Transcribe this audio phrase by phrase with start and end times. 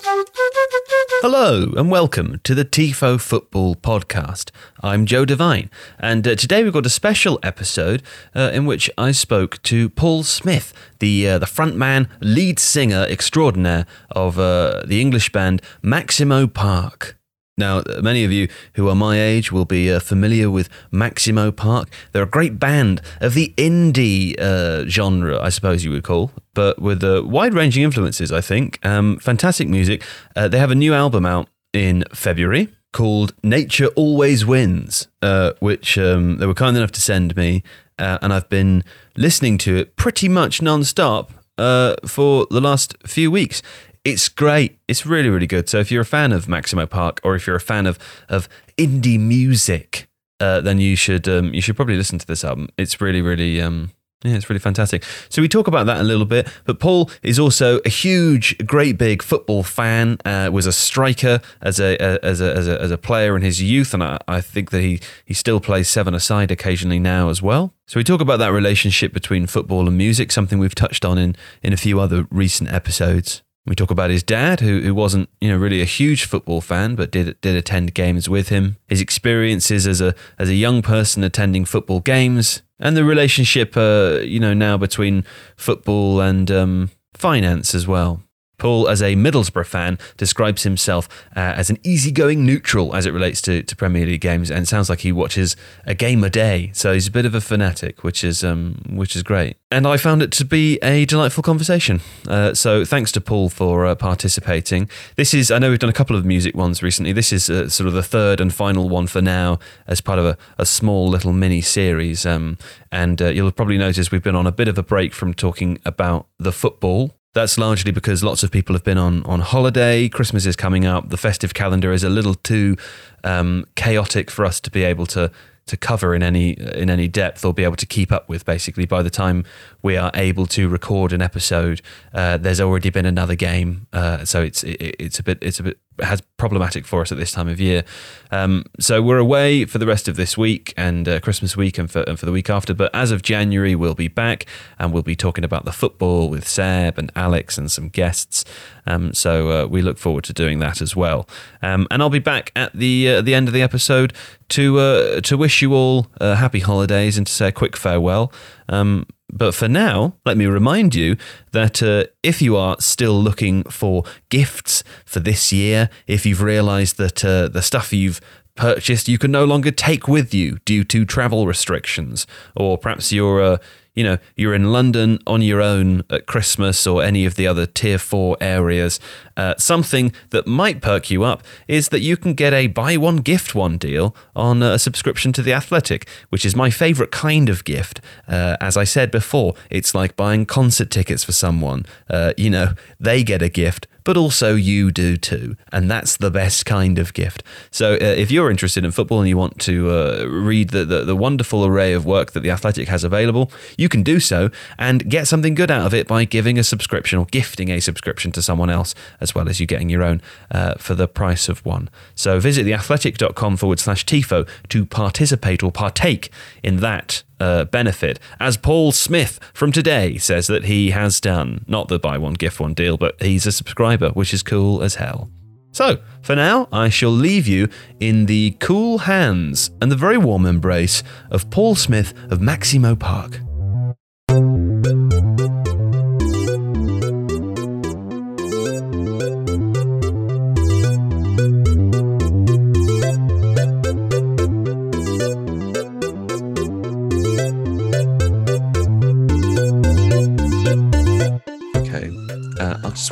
[0.00, 4.50] Hello and welcome to the TIFO Football Podcast.
[4.80, 8.02] I'm Joe Devine, and uh, today we've got a special episode
[8.34, 13.86] uh, in which I spoke to Paul Smith, the uh, the frontman, lead singer extraordinaire
[14.10, 17.17] of uh, the English band Maximo Park.
[17.58, 21.88] Now, many of you who are my age will be uh, familiar with Maximo Park.
[22.12, 26.80] They're a great band of the indie uh, genre, I suppose you would call, but
[26.80, 28.78] with uh, wide ranging influences, I think.
[28.86, 30.04] Um, fantastic music.
[30.36, 35.98] Uh, they have a new album out in February called Nature Always Wins, uh, which
[35.98, 37.64] um, they were kind enough to send me.
[37.98, 38.84] Uh, and I've been
[39.16, 43.62] listening to it pretty much non stop for the last few weeks.
[44.08, 44.78] It's great.
[44.88, 45.68] It's really, really good.
[45.68, 48.48] So if you're a fan of Maximo Park or if you're a fan of, of
[48.76, 50.08] indie music,
[50.40, 52.68] uh, then you should um, you should probably listen to this album.
[52.78, 53.90] It's really, really um,
[54.24, 55.04] yeah, it's really fantastic.
[55.28, 58.98] So we talk about that a little bit, but Paul is also a huge, great
[58.98, 60.18] big football fan.
[60.24, 63.62] Uh, was a striker as a, as a as a as a player in his
[63.62, 67.42] youth, and I, I think that he he still plays seven aside occasionally now as
[67.42, 67.74] well.
[67.86, 71.36] So we talk about that relationship between football and music, something we've touched on in
[71.62, 73.42] in a few other recent episodes.
[73.68, 76.94] We talk about his dad, who, who wasn't, you know, really a huge football fan,
[76.94, 78.78] but did did attend games with him.
[78.86, 84.20] His experiences as a as a young person attending football games, and the relationship, uh,
[84.22, 85.22] you know, now between
[85.54, 88.22] football and um, finance as well.
[88.58, 93.40] Paul, as a Middlesbrough fan, describes himself uh, as an easygoing neutral as it relates
[93.42, 96.70] to, to Premier League games, and sounds like he watches a game a day.
[96.74, 99.56] So he's a bit of a fanatic, which is um, which is great.
[99.70, 102.00] And I found it to be a delightful conversation.
[102.26, 104.88] Uh, so thanks to Paul for uh, participating.
[105.16, 107.12] This is I know we've done a couple of music ones recently.
[107.12, 110.26] This is uh, sort of the third and final one for now, as part of
[110.26, 112.26] a, a small little mini series.
[112.26, 112.58] Um,
[112.90, 115.78] and uh, you'll probably notice we've been on a bit of a break from talking
[115.84, 120.08] about the football that's largely because lots of people have been on, on holiday.
[120.08, 121.10] Christmas is coming up.
[121.10, 122.76] The festive calendar is a little too
[123.22, 125.30] um, chaotic for us to be able to
[125.66, 128.44] to cover in any in any depth or be able to keep up with.
[128.44, 129.44] Basically, by the time
[129.82, 134.42] we are able to record an episode, uh, there's already been another game, uh, so
[134.42, 137.48] it's it, it's a bit it's a bit has problematic for us at this time
[137.48, 137.84] of year.
[138.30, 141.90] Um, so we're away for the rest of this week and uh, Christmas week and
[141.90, 142.74] for, and for the week after.
[142.74, 144.46] But as of January, we'll be back
[144.78, 148.44] and we'll be talking about the football with Seb and Alex and some guests.
[148.86, 151.28] Um, so uh, we look forward to doing that as well.
[151.62, 154.12] Um, and I'll be back at the uh, the end of the episode
[154.50, 158.32] to uh, to wish you all happy holidays and to say a quick farewell.
[158.68, 161.16] Um, but for now, let me remind you
[161.52, 166.96] that uh, if you are still looking for gifts for this year, if you've realized
[166.96, 168.20] that uh, the stuff you've
[168.54, 173.40] purchased you can no longer take with you due to travel restrictions, or perhaps you're
[173.40, 173.58] uh,
[173.98, 177.66] you know, you're in London on your own at Christmas or any of the other
[177.66, 179.00] tier four areas,
[179.36, 183.16] uh, something that might perk you up is that you can get a buy one,
[183.16, 187.64] gift one deal on a subscription to The Athletic, which is my favorite kind of
[187.64, 188.00] gift.
[188.28, 191.84] Uh, as I said before, it's like buying concert tickets for someone.
[192.08, 195.54] Uh, you know, they get a gift but also you do too.
[195.70, 197.42] And that's the best kind of gift.
[197.70, 201.04] So uh, if you're interested in football and you want to uh, read the, the,
[201.04, 205.10] the, wonderful array of work that The Athletic has available, you can do so and
[205.10, 208.40] get something good out of it by giving a subscription or gifting a subscription to
[208.40, 211.90] someone else, as well as you getting your own uh, for the price of one.
[212.14, 216.32] So visit theathletic.com forward slash TIFO to participate or partake
[216.62, 221.64] in that uh, benefit, as Paul Smith from today says that he has done.
[221.66, 224.96] Not the buy one, gift one deal, but he's a subscriber, which is cool as
[224.96, 225.30] hell.
[225.72, 227.68] So, for now, I shall leave you
[228.00, 233.40] in the cool hands and the very warm embrace of Paul Smith of Maximo Park.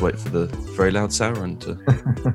[0.06, 1.76] Wait for the very loud siren to.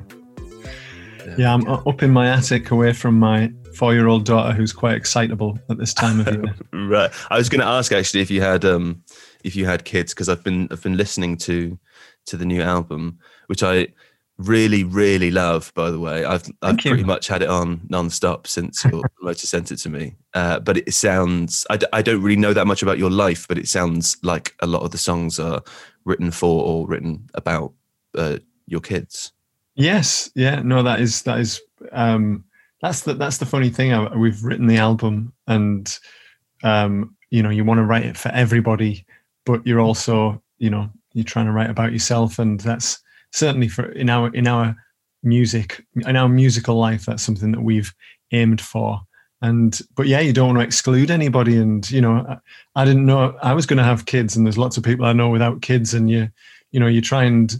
[1.26, 5.58] yeah, yeah, I'm up in my attic away from my four-year-old daughter, who's quite excitable
[5.70, 6.54] at this time of year.
[6.72, 7.10] right.
[7.30, 9.02] I was going to ask actually if you had um
[9.42, 11.78] if you had kids because I've been I've been listening to
[12.26, 13.88] to the new album, which I
[14.36, 15.72] really really love.
[15.74, 19.72] By the way, I've I've pretty much had it on non-stop since your promoter sent
[19.72, 20.16] it to me.
[20.34, 23.48] Uh, but it sounds I d- I don't really know that much about your life,
[23.48, 25.62] but it sounds like a lot of the songs are
[26.04, 27.72] written for or written about
[28.16, 29.32] uh, your kids.
[29.74, 31.60] Yes, yeah, no, that is that is
[31.92, 32.44] um,
[32.80, 33.92] that's the that's the funny thing.
[33.92, 35.98] I, we've written the album, and
[36.62, 39.06] um, you know, you want to write it for everybody,
[39.46, 43.00] but you're also, you know, you're trying to write about yourself, and that's
[43.30, 44.76] certainly for in our in our
[45.22, 47.06] music in our musical life.
[47.06, 47.94] That's something that we've
[48.32, 49.00] aimed for
[49.42, 52.38] and but yeah you don't want to exclude anybody and you know
[52.74, 55.12] I, didn't know i was going to have kids and there's lots of people i
[55.12, 56.28] know without kids and you
[56.70, 57.54] you know you try and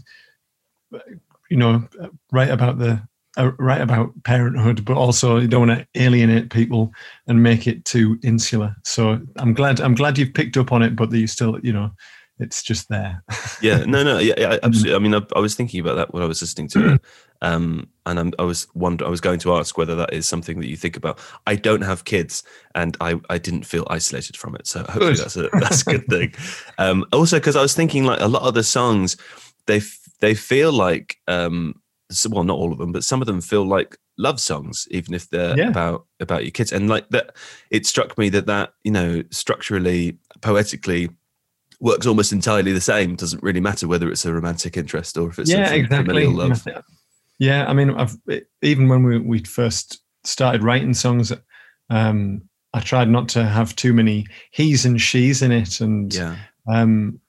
[1.49, 1.87] you know
[2.31, 3.01] write about the
[3.37, 6.91] uh, write about parenthood but also you don't want to alienate people
[7.27, 8.75] and make it too insular.
[8.83, 11.73] So i'm glad i'm glad you've picked up on it but that you still you
[11.73, 11.91] know
[12.39, 13.23] it's just there.
[13.61, 14.95] Yeah no no yeah, yeah absolutely.
[14.95, 17.01] I mean I, I, was thinking about that when i was listening to it
[17.43, 20.59] um, and I'm, i was wonder, I was going to ask whether that is something
[20.61, 21.19] that you think about.
[21.45, 22.41] I don't have kids,
[22.73, 25.17] and I, I didn't feel isolated from it, so hopefully good.
[25.17, 26.33] that's a that's a good thing.
[26.79, 29.15] Um, also, because I was thinking like a lot of the songs,
[29.67, 29.81] they
[30.21, 31.79] they feel like um,
[32.29, 35.29] well, not all of them, but some of them feel like love songs, even if
[35.29, 35.67] they're yeah.
[35.67, 36.71] about about your kids.
[36.71, 37.35] And like that,
[37.69, 41.09] it struck me that that you know structurally, poetically,
[41.79, 43.15] works almost entirely the same.
[43.15, 46.13] Doesn't really matter whether it's a romantic interest or if it's yeah, exactly.
[46.13, 46.63] familial love.
[46.65, 46.81] Yeah,
[47.51, 48.17] I mean, I've,
[48.61, 51.31] even when we we first started writing songs,
[51.89, 52.41] um,
[52.73, 56.35] I tried not to have too many he's and she's in it, and yeah.
[56.67, 57.19] um,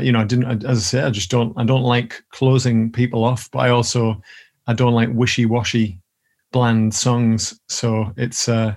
[0.00, 0.64] you know, I didn't.
[0.64, 1.52] As I said, I just don't.
[1.56, 4.20] I don't like closing people off, but I also
[4.66, 6.00] I don't like wishy washy,
[6.52, 7.58] bland songs.
[7.68, 8.74] So it's uh,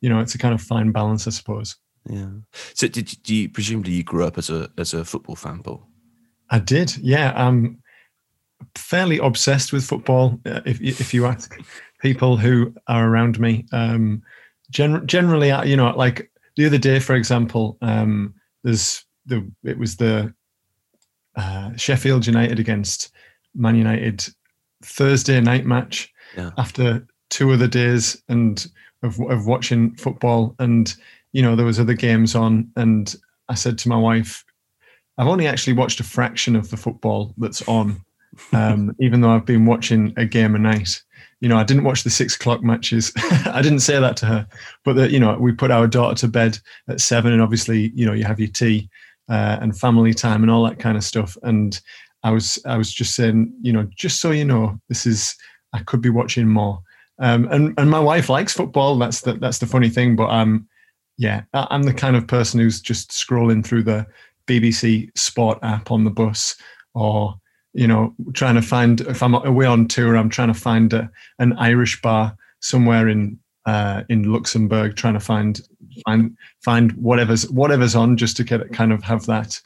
[0.00, 1.76] you know, it's a kind of fine balance, I suppose.
[2.08, 2.30] Yeah.
[2.74, 5.86] So did do you presumably you grew up as a as a football fan, Paul?
[6.50, 6.96] I did.
[6.98, 7.32] Yeah.
[7.34, 7.79] Um,
[8.74, 10.40] fairly obsessed with football.
[10.46, 11.58] Uh, if if you ask
[12.00, 14.22] people who are around me, um,
[14.70, 19.78] gen- generally, uh, you know, like the other day, for example, um, there's the it
[19.78, 20.32] was the
[21.36, 23.12] uh, Sheffield United against
[23.54, 24.26] Man United
[24.82, 26.50] Thursday night match yeah.
[26.58, 28.66] after two other days and
[29.02, 30.94] of of watching football, and
[31.32, 33.14] you know there was other games on, and
[33.48, 34.44] I said to my wife,
[35.18, 38.02] I've only actually watched a fraction of the football that's on
[38.52, 41.02] um, even though I've been watching a game a night.
[41.40, 43.12] You know, I didn't watch the six o'clock matches.
[43.46, 44.46] I didn't say that to her,
[44.84, 48.04] but that you know, we put our daughter to bed at seven, and obviously, you
[48.04, 48.90] know, you have your tea
[49.28, 51.36] uh, and family time and all that kind of stuff.
[51.42, 51.80] And
[52.22, 55.34] I was, I was just saying, you know, just so you know, this is,
[55.72, 56.82] I could be watching more.
[57.20, 58.98] Um, and and my wife likes football.
[58.98, 60.16] That's the that's the funny thing.
[60.16, 60.66] But I'm,
[61.18, 64.06] yeah, I'm the kind of person who's just scrolling through the
[64.46, 66.56] BBC Sport app on the bus
[66.94, 67.34] or
[67.72, 71.10] you know, trying to find if I'm away on tour, I'm trying to find a,
[71.38, 75.60] an Irish bar somewhere in uh, in Luxembourg, trying to find
[76.04, 79.60] find find whatever's whatever's on, just to get kind of have that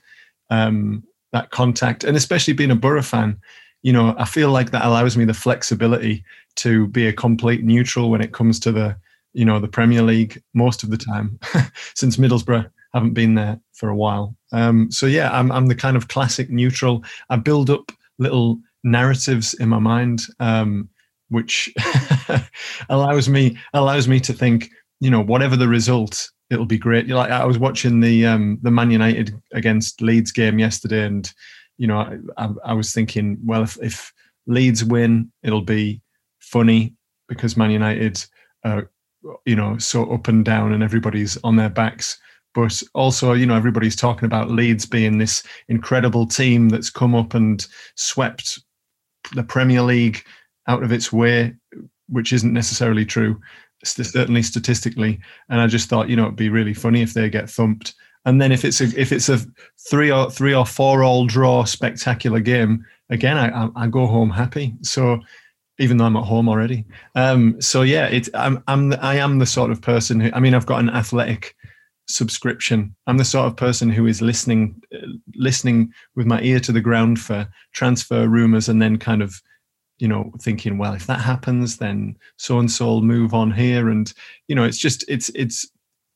[0.51, 3.41] um, that contact, and especially being a Borough fan,
[3.83, 6.25] you know, I feel like that allows me the flexibility
[6.57, 8.97] to be a complete neutral when it comes to the
[9.33, 11.39] you know the Premier League most of the time,
[11.95, 14.37] since Middlesbrough haven't been there for a while.
[14.53, 17.05] Um, so yeah, I'm I'm the kind of classic neutral.
[17.29, 20.89] I build up little narratives in my mind, um,
[21.29, 21.75] which
[22.89, 24.71] allows me allows me to think,
[25.01, 27.09] you know, whatever the result, it'll be great.
[27.09, 31.31] Like I was watching the um, the Man United against Leeds game yesterday, and
[31.77, 34.13] you know, I, I, I was thinking, well, if, if
[34.47, 36.01] Leeds win, it'll be
[36.39, 36.95] funny
[37.29, 38.25] because Man United,
[38.65, 38.91] are,
[39.45, 42.19] you know, so up and down, and everybody's on their backs
[42.55, 47.35] but also you know everybody's talking about Leeds being this incredible team that's come up
[47.35, 48.61] and swept
[49.35, 50.25] the Premier League
[50.67, 51.55] out of its way,
[52.09, 53.41] which isn't necessarily true.
[53.83, 55.21] certainly statistically.
[55.49, 57.95] And I just thought, you know, it'd be really funny if they get thumped.
[58.27, 59.39] And then if it's a if it's a
[59.91, 64.75] three or three or four all draw spectacular game, again, I, I go home happy.
[64.81, 65.21] So
[65.79, 66.85] even though I'm at home already.
[67.15, 70.55] Um, so yeah, it's I'm I'm I am the sort of person who I mean
[70.55, 71.55] I've got an athletic
[72.07, 72.95] subscription.
[73.07, 74.81] I'm the sort of person who is listening
[75.35, 79.41] listening with my ear to the ground for transfer rumors and then kind of
[79.99, 83.89] you know thinking well if that happens then so and so will move on here
[83.89, 84.13] and
[84.49, 85.71] you know it's just it's it's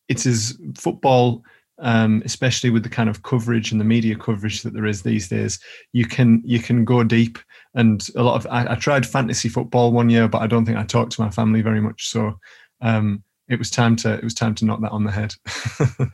[0.08, 1.44] it's as football
[1.80, 5.28] um, especially with the kind of coverage and the media coverage that there is these
[5.28, 5.58] days,
[5.92, 7.38] you can you can go deep.
[7.74, 10.78] And a lot of I, I tried fantasy football one year, but I don't think
[10.78, 12.08] I talked to my family very much.
[12.08, 12.38] So
[12.80, 15.34] um, it was time to it was time to knock that on the head.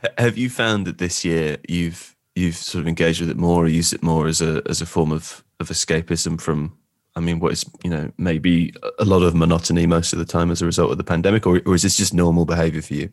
[0.17, 3.67] Have you found that this year you've you've sort of engaged with it more, or
[3.67, 6.77] used it more as a as a form of of escapism from
[7.15, 10.51] I mean, what is you know maybe a lot of monotony most of the time
[10.51, 13.09] as a result of the pandemic, or, or is this just normal behaviour for you?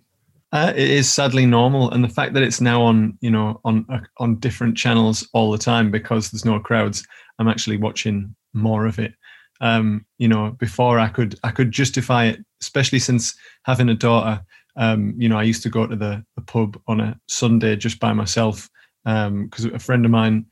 [0.50, 3.86] Uh, it is sadly normal, and the fact that it's now on, you know, on
[3.88, 7.06] uh, on different channels all the time because there's no crowds.
[7.38, 9.14] I'm actually watching more of it.
[9.60, 14.42] Um, you know, before I could I could justify it, especially since having a daughter.
[14.76, 18.00] Um, you know, I used to go to the, the pub on a Sunday just
[18.00, 18.70] by myself
[19.04, 20.46] because um, a friend of mine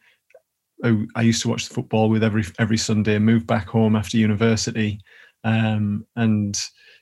[0.82, 4.16] who I used to watch the football with every every Sunday moved back home after
[4.18, 5.00] university,
[5.44, 6.58] um, and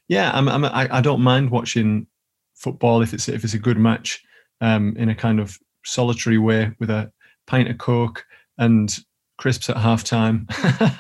[0.09, 2.07] yeah, I'm, I'm I, I don't mind watching
[2.55, 4.23] football if it's if it's a good match
[4.61, 7.11] um, in a kind of solitary way with a
[7.47, 8.25] pint of coke
[8.59, 8.99] and
[9.39, 10.47] crisps at half time.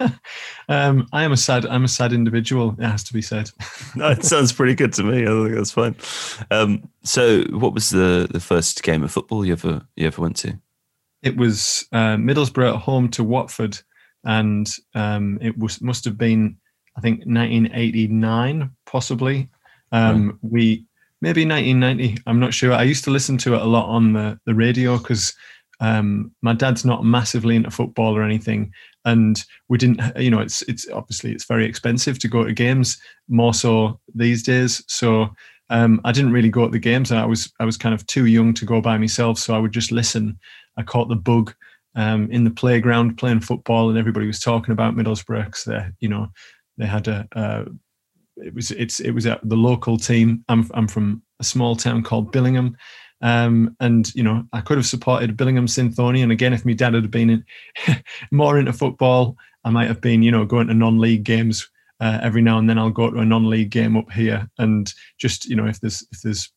[0.68, 2.74] um, I am a sad I'm a sad individual.
[2.78, 3.50] It has to be said.
[3.94, 5.24] no, it sounds pretty good to me.
[5.24, 5.96] I think that's fine.
[6.50, 10.36] Um, so, what was the the first game of football you ever you ever went
[10.38, 10.58] to?
[11.22, 13.78] It was uh, Middlesbrough at home to Watford,
[14.24, 16.56] and um, it was must have been
[16.96, 19.50] I think 1989 possibly.
[19.92, 20.38] Um, right.
[20.42, 20.84] We
[21.20, 22.22] maybe 1990.
[22.26, 22.72] I'm not sure.
[22.72, 25.34] I used to listen to it a lot on the, the radio because
[25.80, 28.72] um, my dad's not massively into football or anything,
[29.04, 30.00] and we didn't.
[30.16, 34.42] You know, it's it's obviously it's very expensive to go to games, more so these
[34.42, 34.82] days.
[34.88, 35.30] So
[35.70, 37.12] um, I didn't really go to the games.
[37.12, 39.72] I was I was kind of too young to go by myself, so I would
[39.72, 40.38] just listen.
[40.76, 41.54] I caught the bug
[41.94, 46.08] um, in the playground playing football, and everybody was talking about Middlesbrough because they, you
[46.08, 46.28] know,
[46.76, 47.66] they had a, a
[48.36, 50.44] it was it's it was at the local team.
[50.48, 52.74] I'm I'm from a small town called Billingham,
[53.20, 57.10] um, and you know I could have supported Billingham Synthonia again if my dad had
[57.10, 57.44] been in,
[58.30, 59.36] more into football.
[59.64, 61.68] I might have been you know going to non-league games
[62.00, 62.78] uh, every now and then.
[62.78, 66.22] I'll go to a non-league game up here, and just you know if there's if
[66.22, 66.50] there's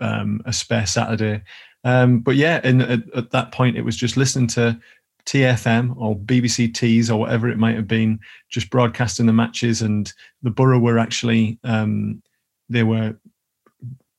[0.00, 1.42] um, a spare Saturday.
[1.84, 4.78] Um, but yeah, and at, at that point it was just listening to
[5.26, 9.82] TFM or BBC Tees or whatever it might have been, just broadcasting the matches.
[9.82, 12.22] And the borough were actually um,
[12.68, 13.14] they were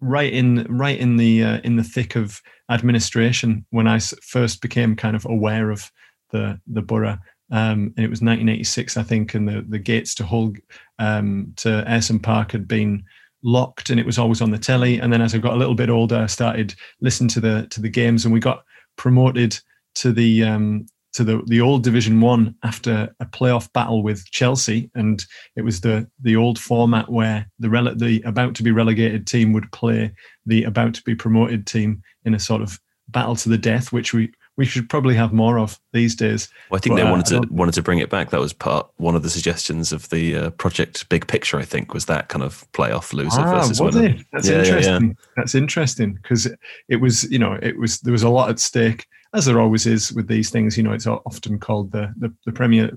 [0.02, 4.96] right in right in the uh, in the thick of administration when I first became
[4.96, 5.92] kind of aware of
[6.32, 7.18] the the borough.
[7.52, 10.54] Um, and it was 1986, I think, and the the gates to Hull
[11.00, 13.04] um, to Ayresome Park had been
[13.44, 15.00] locked, and it was always on the telly.
[15.00, 17.82] And then as I got a little bit older, I started listening to the to
[17.82, 18.64] the games, and we got
[18.98, 19.60] promoted
[19.96, 24.90] to the um, to the, the old Division One after a playoff battle with Chelsea,
[24.96, 25.24] and
[25.56, 29.54] it was the the old format where the rele- the about to be relegated team
[29.54, 30.12] would play
[30.46, 34.14] the about to be promoted team in a sort of battle to the death, which
[34.14, 36.50] we we should probably have more of these days.
[36.70, 38.30] Well, I think but, they uh, wanted uh, to wanted to bring it back.
[38.30, 41.58] That was part one of the suggestions of the uh, project Big Picture.
[41.58, 44.10] I think was that kind of playoff loser ah, versus was winner.
[44.10, 44.26] It?
[44.34, 44.94] That's yeah, interesting.
[44.94, 45.32] Yeah, yeah.
[45.38, 46.48] That's interesting because
[46.90, 49.86] it was you know it was there was a lot at stake as there always
[49.86, 52.92] is with these things, you know, it's often called the the, the Premier.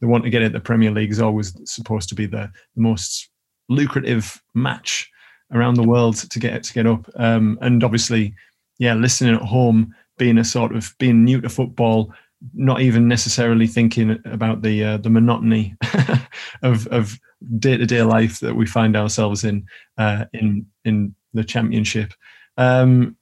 [0.00, 2.82] The one to get at the Premier League is always supposed to be the, the
[2.82, 3.30] most
[3.68, 5.10] lucrative match
[5.52, 7.08] around the world to get to get up.
[7.16, 8.34] Um, and obviously,
[8.78, 12.12] yeah, listening at home, being a sort of being new to football,
[12.52, 15.76] not even necessarily thinking about the uh, the monotony
[16.62, 17.18] of of
[17.58, 19.64] day to day life that we find ourselves in
[19.98, 22.12] uh, in in the championship.
[22.56, 23.16] Um,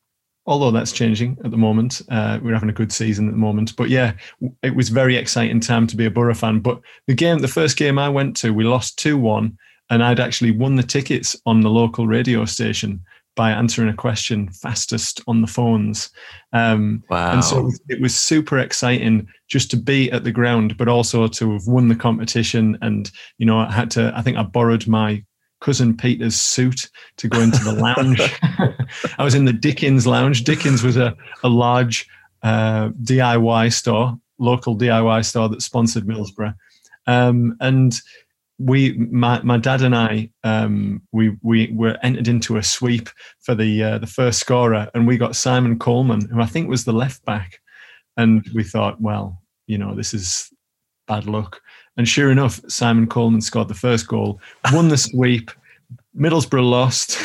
[0.47, 2.03] although that's changing at the moment.
[2.11, 3.75] Uh, we're having a good season at the moment.
[3.77, 4.15] But yeah,
[4.63, 6.61] it was very exciting time to be a Borough fan.
[6.61, 9.57] But the game, the first game I went to, we lost 2 1,
[9.91, 13.01] and I'd actually won the tickets on the local radio station
[13.35, 16.11] by answering a question fastest on the phones.
[16.53, 17.33] Um, wow.
[17.33, 21.53] And so it was super exciting just to be at the ground, but also to
[21.53, 22.77] have won the competition.
[22.83, 25.25] And, you know, I had to, I think I borrowed my
[25.63, 28.21] cousin Peter's suit to go into the lounge.
[29.19, 30.45] I was in the Dickens lounge.
[30.45, 32.07] Dickens was a, a large
[32.43, 36.55] uh, DIY store, local DIY store that sponsored Middlesbrough.
[37.07, 37.95] Um, and
[38.59, 43.09] we my, my dad and I um, we we were entered into a sweep
[43.41, 46.85] for the uh, the first scorer, and we got Simon Coleman, who I think was
[46.85, 47.61] the left back,
[48.17, 50.53] and we thought, well, you know, this is
[51.09, 51.61] bad luck.
[51.97, 54.41] And sure enough, Simon Coleman scored the first goal,
[54.73, 55.51] won the sweep.
[56.17, 57.19] Middlesbrough lost.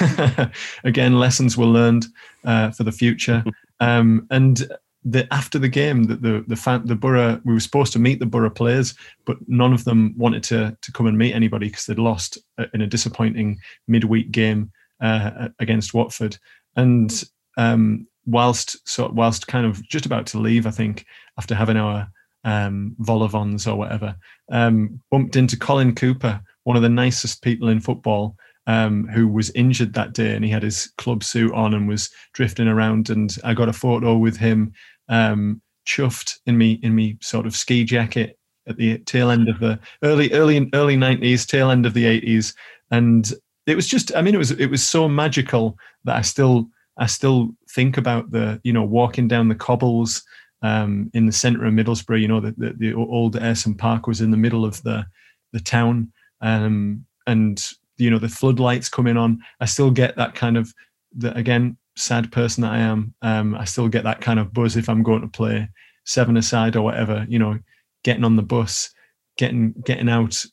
[0.83, 2.05] Again, lessons were learned
[2.45, 3.43] uh, for the future.
[3.79, 4.67] Um, and
[5.03, 8.19] the, after the game, the the the, fan, the Borough we were supposed to meet
[8.19, 8.93] the Borough players,
[9.25, 12.65] but none of them wanted to to come and meet anybody because they'd lost uh,
[12.74, 14.71] in a disappointing midweek game
[15.01, 16.38] uh, against Watford.
[16.75, 17.24] And
[17.57, 21.05] um, whilst so whilst kind of just about to leave, I think
[21.38, 22.09] after having our
[22.48, 24.16] um, vol-au-vents or whatever,
[24.51, 28.38] um, bumped into Colin Cooper, one of the nicest people in football,
[28.68, 32.10] um, who was injured that day, and he had his club suit on and was
[32.34, 33.10] drifting around.
[33.10, 34.72] And I got a photo with him,
[35.10, 38.38] um, chuffed in me in me sort of ski jacket
[38.68, 42.56] at the tail end of the early early early nineties, tail end of the eighties,
[42.92, 43.34] and
[43.66, 44.16] it was just.
[44.16, 48.32] I mean, it was it was so magical that I still I still think about
[48.32, 50.24] the you know walking down the cobbles
[50.61, 52.21] um, in the centre of Middlesbrough.
[52.21, 55.05] You know, the, the, the old Ayresome Park was in the middle of the
[55.53, 56.11] the town,
[56.41, 57.63] um, and
[57.97, 59.39] you know the floodlights coming on.
[59.59, 60.73] I still get that kind of
[61.15, 63.13] the, again sad person that I am.
[63.21, 65.67] Um, I still get that kind of buzz if I'm going to play
[66.05, 67.25] seven aside or whatever.
[67.29, 67.59] You know,
[68.03, 68.91] getting on the bus,
[69.37, 70.43] getting getting out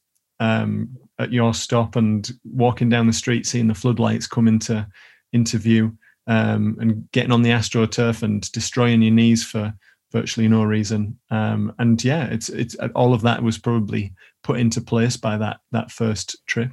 [0.41, 4.87] um, at your stop and walking down the street, seeing the floodlights come into
[5.33, 5.97] into view.
[6.27, 9.75] Um, and getting on the astroturf and destroying your knees for
[10.15, 11.19] virtually no reason.
[11.31, 15.59] Um, and yeah, it's it's all of that was probably put into place by that
[15.73, 16.71] that first trip.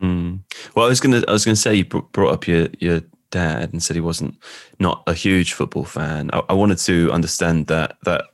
[0.00, 0.40] Mm.
[0.74, 3.82] Well, I was gonna I was gonna say you brought up your your dad and
[3.82, 4.36] said he wasn't
[4.78, 6.30] not a huge football fan.
[6.32, 8.26] I, I wanted to understand that that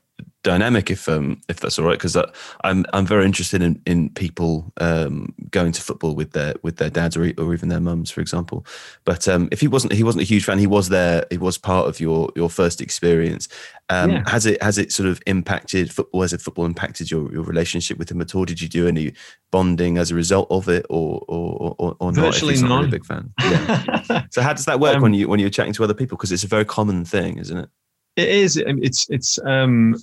[0.43, 2.17] dynamic if um if that's all right because
[2.65, 6.91] I'm I'm very interested in in people um going to football with their with their
[6.91, 8.67] dads or, or even their mums for example.
[9.05, 11.59] But um if he wasn't he wasn't a huge fan he was there he was
[11.59, 13.49] part of your your first experience.
[13.89, 14.23] Um yeah.
[14.29, 17.97] has it has it sort of impacted football has it football impacted your your relationship
[17.97, 18.45] with him at all?
[18.45, 19.13] Did you do any
[19.53, 22.85] bonding as a result of it or or or, or virtually not, not.
[22.85, 23.33] a big fan?
[23.41, 24.25] Yeah.
[24.31, 26.17] So how does that work um, when you when you're chatting to other people?
[26.17, 27.69] Because it's a very common thing isn't it?
[28.17, 28.57] It is.
[28.57, 29.97] It's it's um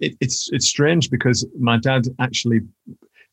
[0.00, 2.60] it, it's it's strange because my dad actually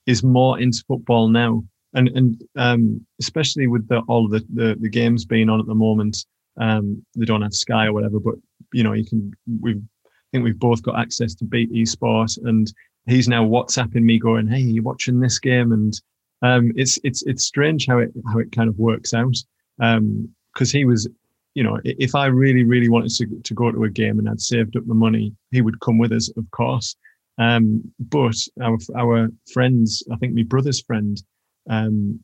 [0.05, 4.89] is more into football now, and and um, especially with the, all the, the, the
[4.89, 6.25] games being on at the moment.
[6.57, 8.35] Um, they don't have Sky or whatever, but
[8.73, 9.31] you know you can.
[9.61, 12.71] We I think we've both got access to BT Sport, and
[13.07, 15.93] he's now WhatsApping me, going, "Hey, you watching this game?" And
[16.41, 19.35] um, it's it's it's strange how it how it kind of works out
[19.77, 21.09] because um, he was
[21.55, 24.41] you know, if I really, really wanted to, to go to a game and I'd
[24.41, 26.95] saved up the money, he would come with us, of course.
[27.37, 31.21] Um, but our our friends, I think my brother's friend,
[31.69, 32.19] um,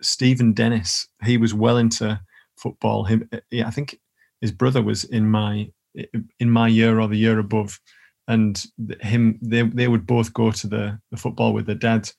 [0.00, 2.20] Stephen Dennis, he was well into
[2.56, 3.04] football.
[3.04, 3.98] Him, yeah, I think
[4.40, 5.70] his brother was in my
[6.40, 7.78] in my year or the year above,
[8.26, 8.62] and
[9.00, 12.10] him they they would both go to the, the football with their dad,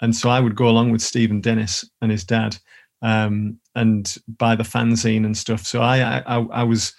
[0.00, 2.56] and so I would go along with Stephen Dennis and his dad,
[3.02, 5.66] um, and buy the fanzine and stuff.
[5.66, 6.94] So I, I, I was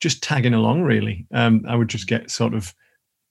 [0.00, 1.26] just tagging along really.
[1.32, 2.74] Um, I would just get sort of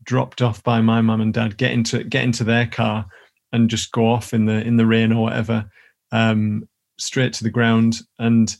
[0.04, 3.06] dropped off by my mum and dad, get into get into their car,
[3.52, 5.70] and just go off in the in the rain or whatever,
[6.12, 8.00] um, straight to the ground.
[8.20, 8.56] And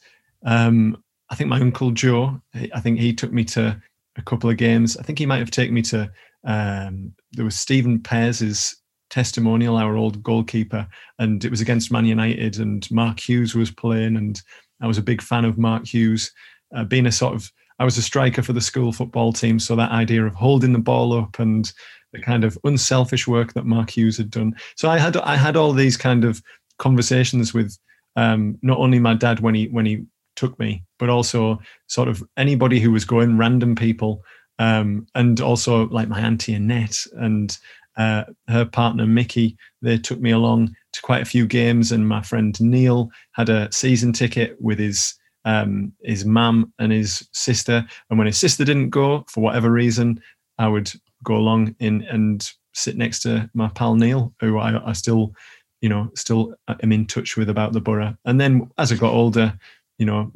[0.46, 2.42] um, I think my uncle Joe,
[2.74, 3.82] I think he took me to
[4.18, 4.98] a couple of games.
[4.98, 6.12] I think he might have taken me to.
[6.44, 8.76] Um, there was Stephen Pears's
[9.10, 10.88] testimonial, our old goalkeeper,
[11.20, 14.42] and it was against Man United, and Mark Hughes was playing, and
[14.82, 16.32] I was a big fan of Mark Hughes,
[16.76, 19.76] uh, being a sort of I was a striker for the school football team, so
[19.76, 21.72] that idea of holding the ball up and
[22.14, 24.56] the kind of unselfish work that Mark Hughes had done.
[24.76, 26.42] So I had I had all these kind of
[26.78, 27.78] conversations with
[28.16, 32.24] um, not only my dad when he when he took me, but also sort of
[32.38, 34.24] anybody who was going, random people,
[34.60, 37.58] um, and also like my auntie Annette and
[37.98, 42.22] uh, her partner Mickey, they took me along to quite a few games, and my
[42.22, 47.86] friend Neil had a season ticket with his um, his mum and his sister.
[48.10, 50.20] And when his sister didn't go for whatever reason,
[50.58, 50.92] I would
[51.24, 55.34] go along in and sit next to my pal Neil, who I, I still,
[55.82, 58.18] you know, still am in touch with about the borough.
[58.26, 59.58] And then as I got older,
[59.98, 60.32] you know,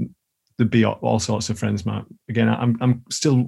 [0.58, 1.86] there'd be all, all sorts of friends.
[1.86, 3.48] My again, I'm I'm still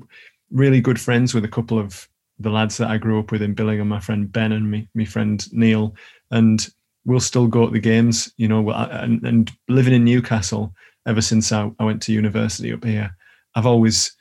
[0.50, 2.08] really good friends with a couple of
[2.42, 5.06] the lads that I grew up with in Billingham, my friend Ben and me, my
[5.06, 5.96] friend Neil,
[6.32, 6.68] and
[7.06, 10.74] we'll still go to the games, you know, and, and living in Newcastle
[11.08, 13.16] ever since I, I, went to university up here,
[13.56, 14.16] I've always,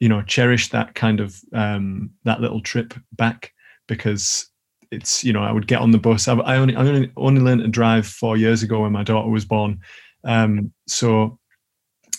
[0.00, 3.52] you know, cherished that kind of, um, that little trip back
[3.86, 4.50] because
[4.90, 6.28] it's you know I would get on the bus.
[6.28, 9.28] I, I only I only only learned to drive four years ago when my daughter
[9.28, 9.80] was born.
[10.24, 11.38] Um, so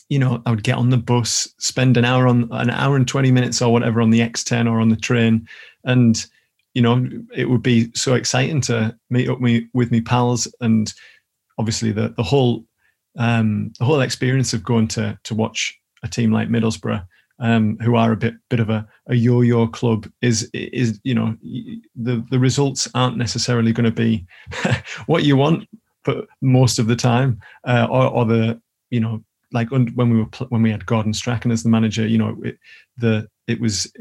[0.10, 3.08] you know I would get on the bus, spend an hour on an hour and
[3.08, 5.48] twenty minutes or whatever on the X10 or on the train,
[5.84, 6.26] and
[6.74, 10.94] you know it would be so exciting to meet up me with me pals and
[11.58, 12.66] obviously the the whole
[13.18, 17.06] um, the whole experience of going to to watch a team like Middlesbrough
[17.40, 21.36] um, who are a bit bit of a, a yo-yo club is is you know
[21.96, 24.26] the the results aren't necessarily going to be
[25.06, 25.68] what you want
[26.04, 29.24] but most of the time uh, or, or the you know
[29.58, 32.58] like when we were when we had Gordon Strachan as the manager you know it,
[32.98, 33.92] the it was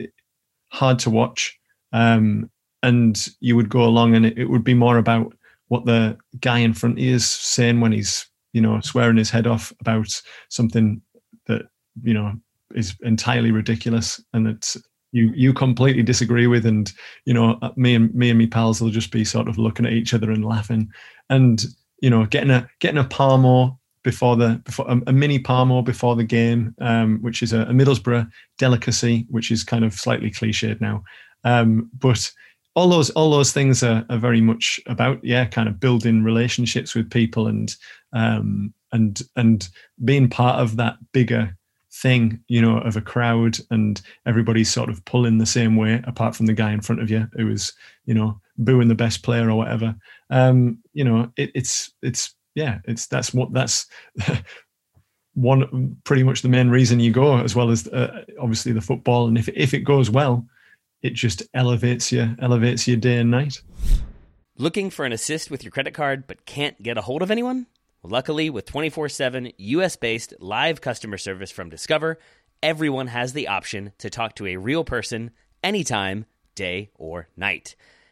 [0.68, 1.58] hard to watch
[1.92, 2.50] um,
[2.82, 5.34] and you would go along and it, it would be more about
[5.68, 9.72] what the guy in front is saying when he's you know swearing his head off
[9.80, 10.08] about
[10.48, 11.00] something
[11.46, 11.62] that
[12.02, 12.32] you know
[12.74, 14.76] is entirely ridiculous and that
[15.12, 16.92] you you completely disagree with and
[17.24, 19.86] you know uh, me and me and me pals will just be sort of looking
[19.86, 20.90] at each other and laughing.
[21.30, 21.64] And
[22.02, 26.14] you know getting a getting a parmo before the before a, a mini parmo before
[26.14, 30.80] the game um, which is a, a, Middlesbrough delicacy which is kind of slightly cliched
[30.80, 31.02] now
[31.42, 32.30] um, but
[32.76, 36.94] all those all those things are, are very much about yeah kind of building relationships
[36.94, 37.74] with people and
[38.12, 39.68] um, and and
[40.04, 41.56] being part of that bigger
[41.92, 46.36] thing, you know, of a crowd and everybody's sort of pulling the same way, apart
[46.36, 47.72] from the guy in front of you who was,
[48.04, 49.94] you know, booing the best player or whatever.
[50.30, 53.86] Um, you know, it, it's it's yeah, it's that's what that's
[55.34, 59.28] one pretty much the main reason you go, as well as uh, obviously the football.
[59.28, 60.44] And if if it goes well,
[61.02, 63.62] it just elevates you, elevates your day and night.
[64.56, 67.66] Looking for an assist with your credit card, but can't get a hold of anyone?
[68.02, 72.18] Luckily, with 24 7 US based live customer service from Discover,
[72.62, 75.30] everyone has the option to talk to a real person
[75.62, 77.76] anytime, day or night.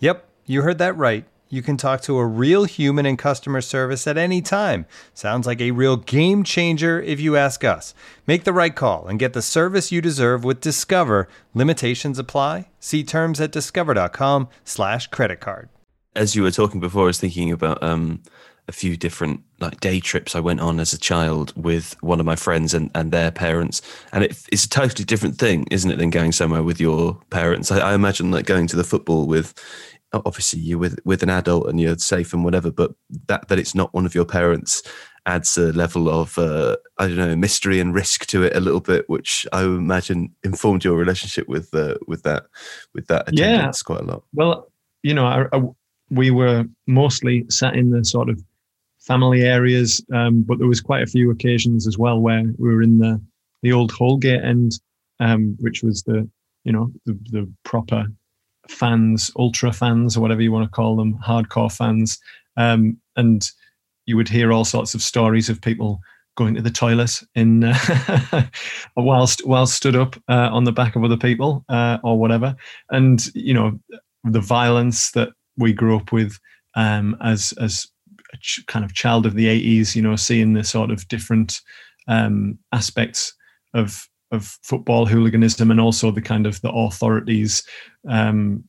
[0.00, 1.24] Yep, you heard that right.
[1.48, 4.86] You can talk to a real human in customer service at any time.
[5.14, 7.94] Sounds like a real game changer if you ask us.
[8.26, 11.28] Make the right call and get the service you deserve with Discover.
[11.54, 12.68] Limitations apply.
[12.80, 15.68] See terms at discover.com/slash credit card
[16.16, 18.22] as you were talking before, I was thinking about um,
[18.68, 22.26] a few different like day trips I went on as a child with one of
[22.26, 25.96] my friends and, and their parents, and it, it's a totally different thing, isn't it,
[25.98, 27.70] than going somewhere with your parents?
[27.70, 29.54] I, I imagine like going to the football with
[30.12, 32.92] obviously you're with with an adult and you're safe and whatever, but
[33.28, 34.82] that that it's not one of your parents
[35.26, 38.80] adds a level of uh, I don't know mystery and risk to it a little
[38.80, 42.46] bit, which I imagine informed your relationship with uh, with that
[42.94, 43.86] with that attendance yeah.
[43.86, 44.22] quite a lot.
[44.32, 44.70] Well,
[45.02, 45.62] you know, I, I,
[46.10, 48.42] we were mostly sat in the sort of
[49.06, 52.82] family areas, um, but there was quite a few occasions as well where we were
[52.82, 53.20] in the
[53.62, 54.72] the old Holgate end,
[55.20, 56.28] um, which was the
[56.64, 58.06] you know the, the proper
[58.68, 62.18] fans, ultra fans, or whatever you want to call them, hardcore fans,
[62.56, 63.50] um, and
[64.06, 66.00] you would hear all sorts of stories of people
[66.36, 68.46] going to the toilet in uh,
[68.96, 72.54] whilst whilst stood up uh, on the back of other people uh, or whatever,
[72.90, 73.78] and you know
[74.24, 76.38] the violence that we grew up with
[76.74, 77.86] um, as as
[78.40, 81.60] ch- kind of child of the 80s you know seeing the sort of different
[82.08, 83.34] um, aspects
[83.74, 87.62] of of football hooliganism and also the kind of the authorities
[88.08, 88.64] um,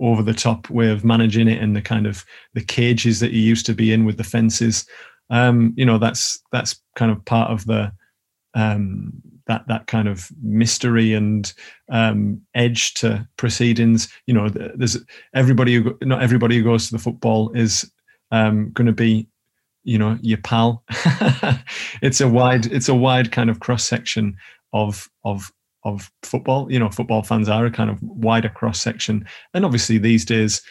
[0.00, 3.40] over the top way of managing it and the kind of the cages that you
[3.40, 4.86] used to be in with the fences
[5.30, 7.92] um, you know that's that's kind of part of the
[8.54, 9.12] um,
[9.46, 11.52] that that kind of mystery and
[11.90, 14.12] um, edge to proceedings.
[14.26, 14.98] You know, there's
[15.34, 17.90] everybody who not everybody who goes to the football is
[18.32, 19.28] um, going to be,
[19.84, 20.82] you know, your pal.
[22.02, 24.36] it's a wide it's a wide kind of cross section
[24.72, 25.52] of of
[25.84, 26.70] of football.
[26.72, 30.62] You know, football fans are a kind of wider cross section, and obviously these days,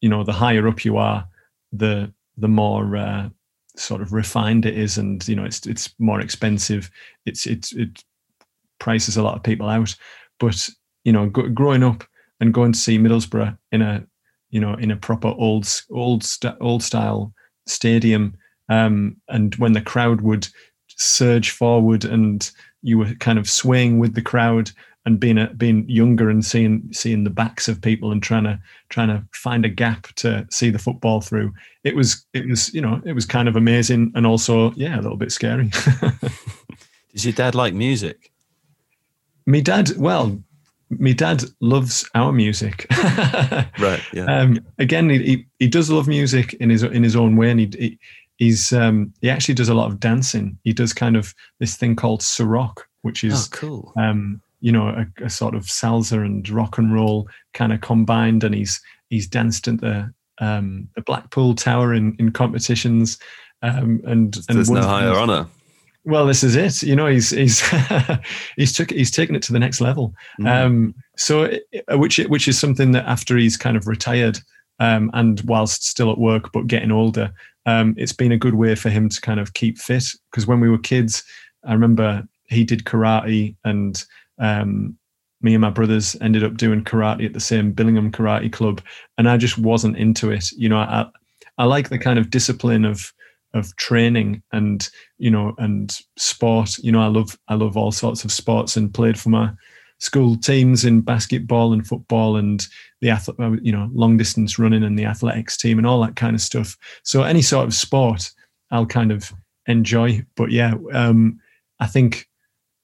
[0.00, 1.26] you know, the higher up you are,
[1.72, 3.28] the the more uh,
[3.76, 6.90] sort of refined it is, and you know, it's it's more expensive.
[7.24, 8.04] It's it's it
[8.78, 9.96] prices a lot of people out.
[10.38, 10.68] But
[11.04, 12.04] you know, go, growing up
[12.40, 14.06] and going to see Middlesbrough in a
[14.50, 17.32] you know in a proper old old st- old style
[17.66, 18.34] stadium,
[18.68, 20.48] um, and when the crowd would
[20.88, 22.50] surge forward and
[22.82, 24.70] you were kind of swaying with the crowd
[25.04, 28.58] and being a, being younger and seeing seeing the backs of people and trying to
[28.88, 31.52] trying to find a gap to see the football through.
[31.84, 35.02] It was it was you know it was kind of amazing and also yeah a
[35.02, 35.70] little bit scary.
[37.12, 38.32] Does your dad like music?
[39.46, 40.42] Me dad, well,
[40.90, 42.86] me dad loves our music.
[43.78, 44.00] right.
[44.12, 44.24] Yeah.
[44.24, 47.60] Um, again, he, he, he does love music in his in his own way, and
[47.60, 47.98] he, he
[48.36, 50.58] he's um, he actually does a lot of dancing.
[50.64, 53.92] He does kind of this thing called Ceroc, which is oh, cool.
[53.96, 58.44] Um, you know, a, a, sort of salsa and rock and roll kind of combined,
[58.44, 63.18] and he's he's danced at the um, the Blackpool Tower in in competitions.
[63.62, 65.46] Um, and, and there's no higher honor.
[66.06, 66.84] Well, this is it.
[66.84, 67.60] You know, he's he's
[68.56, 70.14] he's took he's taken it to the next level.
[70.40, 70.48] Mm.
[70.48, 71.50] Um, so,
[71.90, 74.38] which which is something that after he's kind of retired,
[74.78, 77.32] um, and whilst still at work but getting older,
[77.66, 80.04] um, it's been a good way for him to kind of keep fit.
[80.30, 81.24] Because when we were kids,
[81.64, 84.02] I remember he did karate, and
[84.38, 84.96] um,
[85.42, 88.80] me and my brothers ended up doing karate at the same Billingham Karate Club,
[89.18, 90.52] and I just wasn't into it.
[90.52, 91.06] You know, I
[91.58, 93.12] I like the kind of discipline of
[93.56, 94.88] of training and
[95.18, 96.78] you know and sport.
[96.78, 99.52] You know, I love I love all sorts of sports and played for my
[99.98, 102.66] school teams in basketball and football and
[103.00, 106.34] the athlete, you know, long distance running and the athletics team and all that kind
[106.34, 106.76] of stuff.
[107.02, 108.30] So any sort of sport,
[108.70, 109.32] I'll kind of
[109.66, 110.24] enjoy.
[110.36, 111.40] But yeah, um,
[111.80, 112.28] I think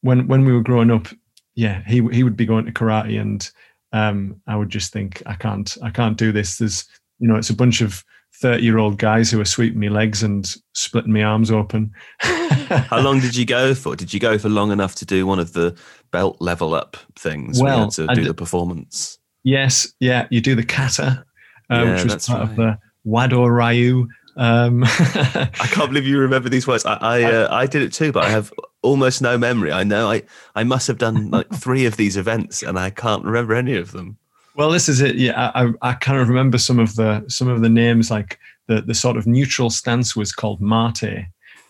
[0.01, 1.09] when when we were growing up,
[1.55, 3.49] yeah, he he would be going to karate, and
[3.93, 6.59] um, I would just think I can't I can't do this.
[6.59, 6.87] There's
[7.19, 8.05] you know, it's a bunch of
[8.43, 11.93] 30 year old guys who were sweeping me legs and splitting my arms open.
[12.19, 13.95] How long did you go for?
[13.95, 15.79] Did you go for long enough to do one of the
[16.11, 17.63] belt level up things?
[17.63, 19.19] Well, to do the performance.
[19.45, 21.25] Yes, yeah, you do the kata,
[21.71, 22.51] uh, yeah, which was part right.
[22.51, 24.09] of the Wado Ryu.
[24.37, 26.85] Um, I can't believe you remember these words.
[26.85, 28.53] I I, uh, I, did it too, but I have
[28.83, 29.71] almost no memory.
[29.73, 30.23] I know I
[30.55, 33.93] I must have done like three of these events, and I can't remember any of
[33.93, 34.19] them.
[34.55, 35.17] Well, this is it.
[35.17, 38.11] Yeah, I, I kind of remember some of the some of the names.
[38.11, 41.27] Like the the sort of neutral stance was called mate,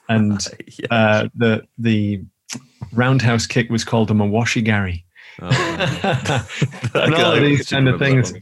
[0.09, 0.41] and
[0.79, 0.87] yeah.
[0.91, 2.23] uh, the the
[2.93, 5.05] roundhouse kick was called a mawashi geri.
[5.41, 5.49] Oh,
[6.95, 8.33] and all of these kind of things.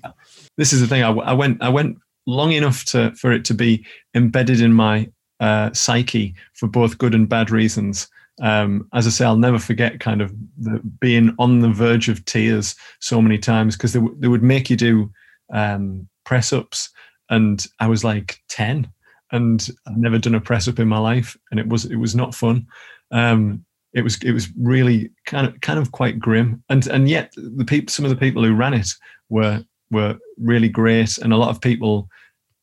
[0.56, 1.02] This is the thing.
[1.02, 1.62] I, I, went.
[1.62, 5.08] I went long enough to for it to be embedded in my
[5.40, 8.08] uh, psyche for both good and bad reasons.
[8.40, 12.24] Um, as I say, I'll never forget kind of the, being on the verge of
[12.24, 15.10] tears so many times because they, w- they would make you do
[15.52, 16.90] um, press ups,
[17.28, 18.90] and I was like ten,
[19.32, 22.14] and I've never done a press up in my life, and it was it was
[22.14, 22.66] not fun.
[23.10, 27.32] Um, it was it was really kind of kind of quite grim, and and yet
[27.36, 28.88] the people some of the people who ran it
[29.28, 32.08] were were really great, and a lot of people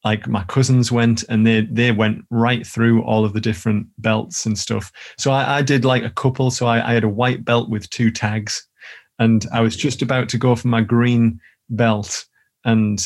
[0.07, 4.45] like my cousins went and they they went right through all of the different belts
[4.45, 4.89] and stuff.
[5.17, 6.49] So I, I did like a couple.
[6.49, 8.65] So I, I had a white belt with two tags,
[9.19, 12.25] and I was just about to go for my green belt,
[12.63, 13.05] and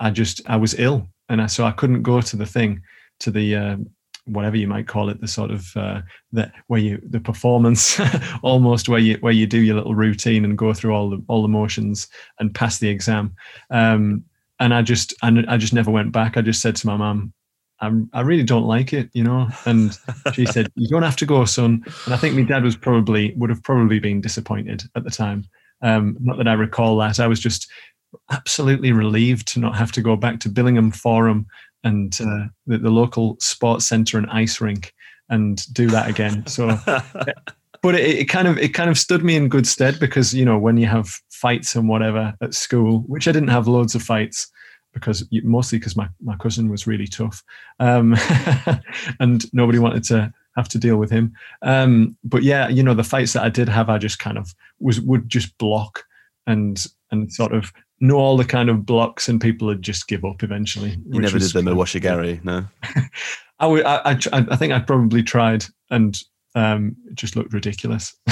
[0.00, 2.82] I just I was ill, and I, so I couldn't go to the thing
[3.20, 3.76] to the uh,
[4.24, 6.00] whatever you might call it, the sort of uh,
[6.32, 8.00] the where you the performance
[8.42, 11.42] almost where you where you do your little routine and go through all the all
[11.42, 12.08] the motions
[12.40, 13.36] and pass the exam.
[13.70, 14.24] Um,
[14.60, 16.36] and I just and I just never went back.
[16.36, 17.32] I just said to my mum,
[17.80, 19.48] I, I really don't like it, you know.
[19.64, 19.98] And
[20.34, 23.32] she said, "You don't have to go, son." And I think my dad was probably
[23.36, 25.44] would have probably been disappointed at the time.
[25.82, 27.18] Um, not that I recall that.
[27.18, 27.70] I was just
[28.30, 31.46] absolutely relieved to not have to go back to Billingham Forum
[31.82, 34.92] and uh, the, the, local sports centre and ice rink
[35.30, 36.46] and do that again.
[36.46, 36.76] So,
[37.82, 40.44] but it, it, kind of it kind of stood me in good stead because you
[40.44, 44.02] know when you have fights and whatever at school, which I didn't have loads of
[44.02, 44.50] fights
[44.92, 47.42] because mostly because my, my cousin was really tough
[47.78, 48.16] um,
[49.20, 51.32] and nobody wanted to have to deal with him.
[51.62, 54.54] Um, but yeah, you know the fights that I did have, I just kind of
[54.80, 56.04] was would just block
[56.46, 60.24] and and sort of know all the kind of blocks, and people would just give
[60.24, 60.96] up eventually.
[61.06, 62.66] You never did the Mawashi geri, no.
[63.60, 66.18] I, would, I, I, I think I probably tried, and
[66.54, 68.16] um, it just looked ridiculous.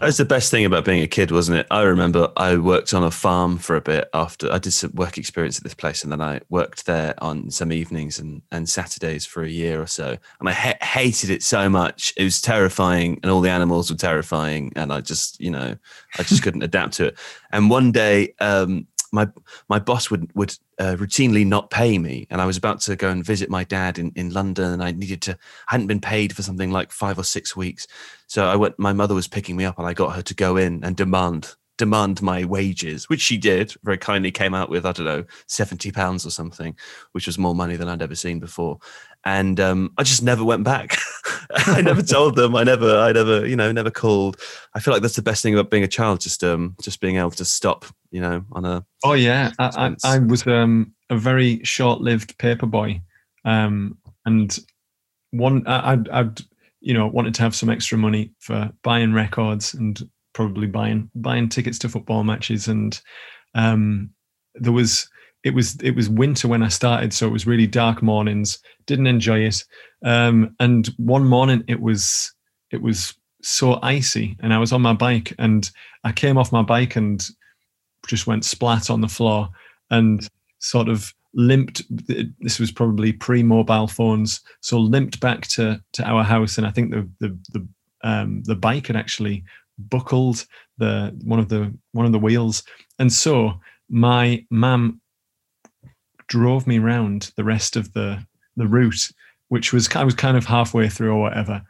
[0.00, 1.66] That's the best thing about being a kid, wasn't it?
[1.70, 5.18] I remember I worked on a farm for a bit after I did some work
[5.18, 9.26] experience at this place, and then I worked there on some evenings and, and Saturdays
[9.26, 10.16] for a year or so.
[10.40, 13.96] And I ha- hated it so much; it was terrifying, and all the animals were
[13.96, 15.76] terrifying, and I just, you know,
[16.18, 17.18] I just couldn't adapt to it.
[17.52, 19.28] And one day, um, my
[19.68, 23.08] my boss would would uh, routinely not pay me, and I was about to go
[23.08, 25.32] and visit my dad in, in London, and I needed to
[25.68, 27.86] I hadn't been paid for something like five or six weeks,
[28.26, 28.78] so I went.
[28.78, 31.54] My mother was picking me up, and I got her to go in and demand
[31.76, 34.30] demand my wages, which she did very kindly.
[34.30, 36.76] Came out with I don't know seventy pounds or something,
[37.12, 38.78] which was more money than I'd ever seen before,
[39.24, 40.96] and um, I just never went back.
[41.54, 42.54] I never told them.
[42.54, 44.38] I never, I never, you know, never called.
[44.74, 47.16] I feel like that's the best thing about being a child, just um, just being
[47.16, 48.84] able to stop, you know, on a.
[49.02, 53.00] Oh yeah, I, I, I was um a very short-lived paper boy,
[53.44, 54.58] um, and
[55.30, 56.40] one I, I'd, I'd
[56.80, 61.48] you know wanted to have some extra money for buying records and probably buying buying
[61.48, 63.00] tickets to football matches, and
[63.54, 64.10] um,
[64.54, 65.08] there was
[65.44, 68.58] it was it was winter when I started, so it was really dark mornings.
[68.86, 69.62] Didn't enjoy it.
[70.04, 72.34] Um, and one morning it was
[72.70, 75.70] it was so icy, and I was on my bike, and
[76.02, 77.22] I came off my bike and
[78.06, 79.50] just went splat on the floor,
[79.90, 80.26] and
[80.60, 81.82] sort of limped.
[82.40, 86.90] This was probably pre-mobile phones, so limped back to to our house, and I think
[86.90, 87.68] the the the
[88.02, 89.44] um, the bike had actually
[89.90, 90.46] buckled
[90.78, 92.62] the one of the one of the wheels,
[92.98, 95.02] and so my mum
[96.28, 98.24] drove me round the rest of the
[98.56, 99.10] the route,
[99.48, 101.62] which was I was kind of halfway through or whatever,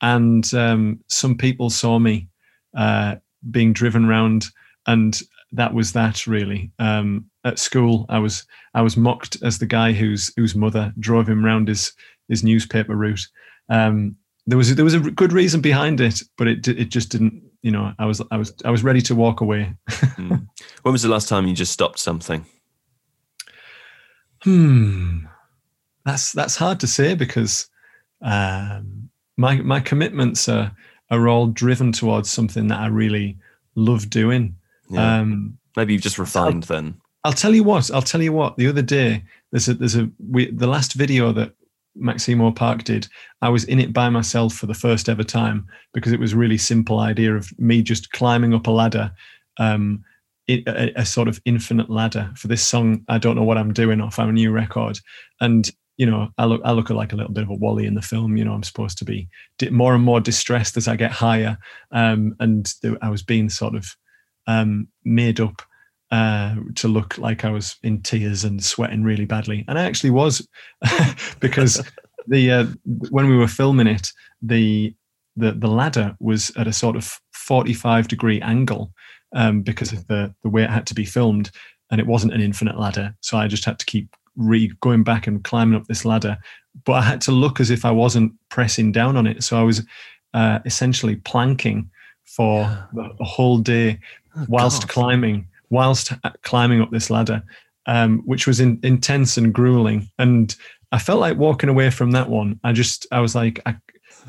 [0.00, 2.28] and um, some people saw me
[2.76, 3.16] uh,
[3.50, 4.46] being driven round,
[4.86, 5.20] and
[5.52, 6.70] that was that really.
[6.78, 11.28] Um, at school, I was I was mocked as the guy whose whose mother drove
[11.28, 11.92] him round his
[12.28, 13.26] his newspaper route.
[13.68, 17.42] Um, there was there was a good reason behind it, but it it just didn't.
[17.62, 19.74] You know, I was I was I was ready to walk away.
[19.90, 20.46] mm.
[20.82, 22.46] When was the last time you just stopped something?
[24.42, 25.26] Hmm,
[26.04, 27.68] that's that's hard to say because
[28.22, 30.74] um, my my commitments are
[31.10, 33.36] are all driven towards something that I really
[33.74, 34.56] love doing.
[34.88, 35.20] Yeah.
[35.20, 37.00] Um, Maybe you've just refined I'll, then.
[37.24, 37.90] I'll tell you what.
[37.90, 38.56] I'll tell you what.
[38.56, 41.52] The other day, there's a there's a we, the last video that
[41.94, 43.08] Maximo Park did.
[43.42, 46.38] I was in it by myself for the first ever time because it was a
[46.38, 49.12] really simple idea of me just climbing up a ladder
[49.58, 50.04] um,
[50.66, 53.04] a, a, sort of infinite ladder for this song.
[53.08, 54.98] I don't know what I'm doing off our new record,
[55.40, 57.94] and you know, I look I look like a little bit of a Wally in
[57.94, 58.36] the film.
[58.36, 59.28] You know, I'm supposed to be
[59.70, 61.58] more and more distressed as I get higher,
[61.92, 63.86] um, and I was being sort of
[64.46, 65.62] um, made up
[66.10, 70.10] uh, to look like I was in tears and sweating really badly, and I actually
[70.10, 70.46] was
[71.40, 71.82] because
[72.26, 72.66] the uh,
[73.10, 74.08] when we were filming it,
[74.40, 74.94] the
[75.36, 78.92] the the ladder was at a sort of 45 degree angle
[79.32, 81.50] um, because of the the way it had to be filmed,
[81.90, 83.14] and it wasn't an infinite ladder.
[83.20, 86.38] So I just had to keep re going back and climbing up this ladder.
[86.84, 89.42] But I had to look as if I wasn't pressing down on it.
[89.42, 89.84] So I was
[90.34, 91.90] uh, essentially planking
[92.24, 92.62] for
[92.92, 93.98] the, the whole day
[94.36, 94.90] oh, whilst God.
[94.90, 96.12] climbing, whilst
[96.42, 97.42] climbing up this ladder,
[97.86, 100.08] um, which was in, intense and grueling.
[100.18, 100.54] And
[100.92, 102.60] I felt like walking away from that one.
[102.62, 103.76] I just, I was like, I,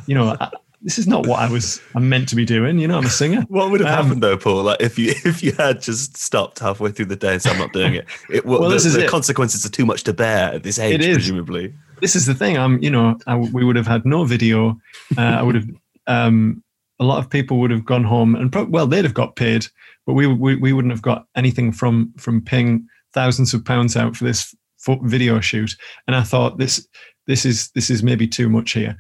[0.08, 0.50] you know, I,
[0.82, 2.80] this is not what I was I'm meant to be doing.
[2.80, 3.41] You know, I'm a singer.
[3.50, 4.63] what would have um, happened though, Paul?
[4.63, 7.60] Like if you if you had just stopped halfway through the day and said, I'm
[7.60, 8.08] not doing it.
[8.30, 11.17] It well, the, the consequences are too much to bear at this age, it is.
[11.17, 11.74] presumably.
[12.00, 12.58] This is the thing.
[12.58, 14.80] I'm, you know, I, we would have had no video.
[15.17, 15.67] Uh, I would have.
[16.08, 16.63] Um,
[17.00, 19.65] a lot of people would have gone home and pro- well, they'd have got paid,
[20.06, 24.15] but we, we we wouldn't have got anything from from paying thousands of pounds out
[24.15, 24.56] for this
[25.04, 25.76] video shoot.
[26.08, 26.88] And I thought this
[27.28, 28.98] this is this is maybe too much here.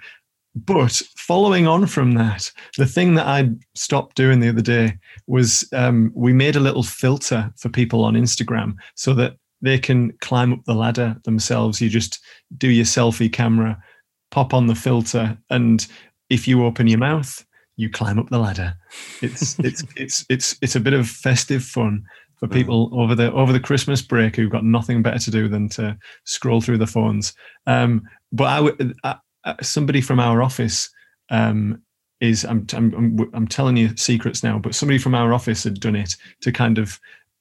[0.53, 5.67] But following on from that, the thing that I stopped doing the other day was
[5.73, 10.51] um, we made a little filter for people on Instagram so that they can climb
[10.51, 11.79] up the ladder themselves.
[11.79, 12.19] You just
[12.57, 13.81] do your selfie camera,
[14.29, 15.87] pop on the filter, and
[16.29, 17.45] if you open your mouth,
[17.77, 18.73] you climb up the ladder.
[19.21, 22.03] It's it's it's it's it's a bit of festive fun
[22.37, 22.53] for mm.
[22.53, 25.97] people over the over the Christmas break who've got nothing better to do than to
[26.25, 27.33] scroll through the phones.
[27.67, 28.01] Um,
[28.33, 28.93] but I would
[29.43, 30.89] uh, somebody from our office
[31.29, 31.81] um,
[32.19, 35.95] is I'm, I'm I'm telling you secrets now, but somebody from our office had done
[35.95, 36.99] it to kind of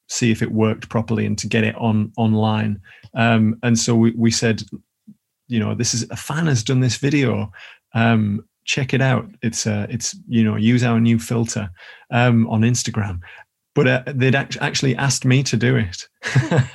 [0.08, 2.80] see if it worked properly and to get it on online.
[3.14, 4.62] Um, and so we, we said,
[5.48, 7.52] you know, this is a fan has done this video.
[7.94, 9.28] Um, check it out.
[9.42, 11.70] It's uh, it's you know use our new filter
[12.10, 13.20] um, on Instagram.
[13.74, 16.08] But uh, they'd actually asked me to do it,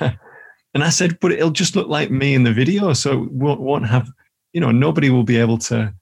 [0.74, 3.60] and I said, but it'll just look like me in the video, so it won't,
[3.60, 4.10] won't have
[4.56, 5.92] you know, nobody will be able to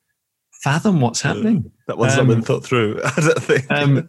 [0.62, 1.72] fathom what's happening.
[1.88, 3.00] That wasn't um, been thought through.
[3.04, 3.68] I don't think.
[3.68, 4.08] Um,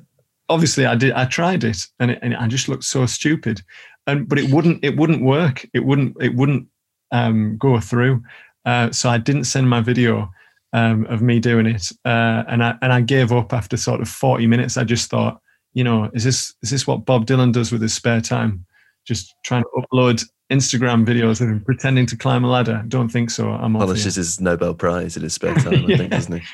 [0.50, 1.14] obviously, I did.
[1.14, 3.64] I tried it, and it, and I just looked so stupid.
[4.06, 4.86] And but it wouldn't.
[4.86, 5.68] It wouldn't work.
[5.74, 6.16] It wouldn't.
[6.22, 6.68] It wouldn't
[7.12, 8.22] um, go through.
[8.66, 10.30] Uh, so I didn't send my video
[10.74, 14.08] um, of me doing it, uh, and I and I gave up after sort of
[14.08, 14.78] forty minutes.
[14.78, 15.42] I just thought,
[15.74, 18.64] you know, is this is this what Bob Dylan does with his spare time?
[19.08, 22.84] Just trying to upload Instagram videos of him pretending to climb a ladder.
[22.88, 23.50] Don't think so.
[23.50, 25.96] I'm Polishes his Nobel Prize in his spare time, yeah.
[25.96, 26.48] I think, doesn't he?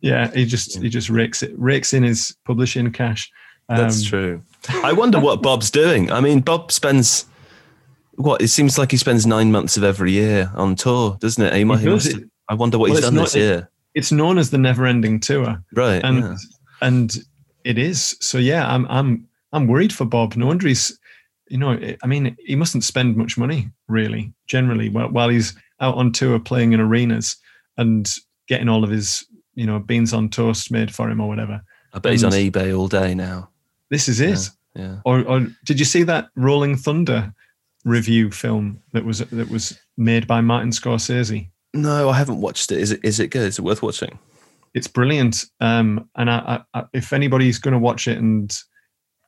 [0.00, 3.30] Yeah, he just he just rakes it rakes in his publishing cash.
[3.68, 4.42] Um, That's true.
[4.68, 6.12] I wonder what Bob's doing.
[6.12, 7.26] I mean, Bob spends
[8.16, 11.52] what it seems like he spends nine months of every year on tour, doesn't it?
[11.52, 12.16] He, he, he must,
[12.48, 13.70] I wonder what well, he's done not, this year.
[13.94, 16.02] it's known as the Never Ending Tour, Right.
[16.04, 16.36] and yeah.
[16.82, 17.16] and
[17.64, 18.16] it is.
[18.20, 20.36] So yeah, I'm I'm I'm worried for Bob.
[20.36, 20.98] No wonder he's,
[21.48, 24.32] you know, I mean, he mustn't spend much money really.
[24.46, 27.36] Generally, while while he's out on tour playing in arenas
[27.76, 28.10] and
[28.48, 31.62] getting all of his, you know, beans on toast made for him or whatever.
[31.92, 33.50] I bet he's on eBay all day now.
[33.90, 34.50] This is it.
[34.74, 34.98] Yeah.
[35.04, 37.32] Or, or did you see that Rolling Thunder
[37.84, 41.48] Revue film that was that was made by Martin Scorsese?
[41.72, 42.78] No, I haven't watched it.
[42.78, 43.42] Is it is it good?
[43.42, 44.18] Is it worth watching?
[44.74, 45.44] It's brilliant.
[45.60, 48.54] Um, and I, I, I, if anybody's going to watch it and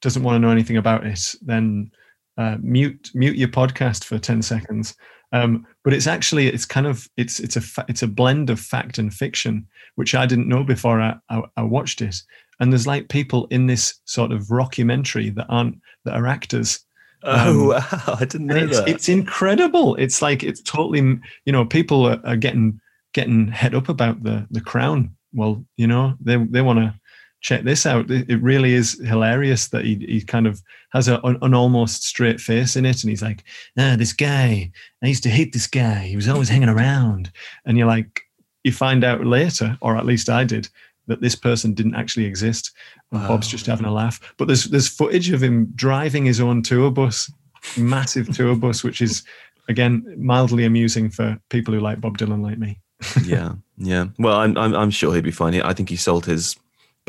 [0.02, 1.90] doesn't want to know anything about it, then
[2.38, 4.94] uh, mute mute your podcast for ten seconds.
[5.32, 8.58] Um, but it's actually it's kind of it's it's a fa- it's a blend of
[8.58, 9.66] fact and fiction,
[9.96, 12.16] which I didn't know before I, I, I watched it.
[12.60, 16.80] And there's like people in this sort of rockumentary that aren't that are actors.
[17.24, 18.16] Oh wow!
[18.20, 18.88] I didn't know it's, that.
[18.88, 19.96] it's incredible.
[19.96, 21.00] It's like it's totally,
[21.44, 22.80] you know, people are, are getting
[23.12, 25.14] getting head up about the the crown.
[25.32, 26.94] Well, you know, they they want to
[27.40, 28.10] check this out.
[28.10, 32.76] It, really is hilarious that he he kind of has a, an, almost straight face
[32.76, 33.44] in it, and he's like,
[33.78, 34.70] ah, this guy.
[35.02, 36.00] I used to hate this guy.
[36.00, 37.30] He was always hanging around,
[37.64, 38.22] and you're like,
[38.64, 40.68] you find out later, or at least I did.
[41.06, 42.72] That this person didn't actually exist,
[43.12, 44.20] and Bob's just having a laugh.
[44.36, 47.32] But there's there's footage of him driving his own tour bus,
[47.78, 49.24] massive tour bus, which is
[49.68, 52.78] again mildly amusing for people who like Bob Dylan like me.
[53.24, 54.08] yeah, yeah.
[54.18, 55.58] Well, I'm, I'm I'm sure he'd be fine.
[55.62, 56.56] I think he sold his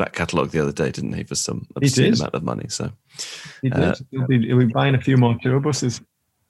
[0.00, 2.66] back catalogue the other day, didn't he, for some obscene amount of money?
[2.68, 2.90] So
[3.60, 3.78] He did.
[3.78, 6.00] Uh, he'll, be, he'll be buying a few more tour buses.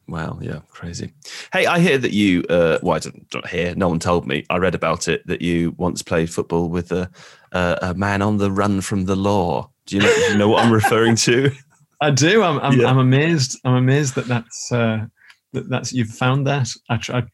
[0.07, 1.13] wow, yeah, crazy.
[1.53, 2.45] Hey, I hear that you.
[2.49, 3.75] Uh, well, I don't, don't hear.
[3.75, 4.47] No one told me.
[4.51, 7.11] I read about it that you once played football with a
[7.51, 9.69] a, a man on the run from the law.
[9.87, 10.15] Do you know?
[10.15, 11.51] do you know what I'm referring to?
[12.01, 12.43] I do.
[12.45, 12.87] I'm I'm, Yeah.
[12.87, 13.59] I'm amazed.
[13.65, 15.07] I'm amazed that that's uh,
[15.55, 16.69] that that's you've found that.
[16.89, 17.27] I tried.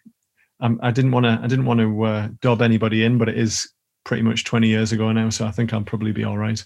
[0.60, 1.38] I'm, I didn't want to.
[1.42, 3.70] I didn't want to uh, dob anybody in, but it is
[4.06, 6.64] pretty much 20 years ago now, so I think I'll probably be all right.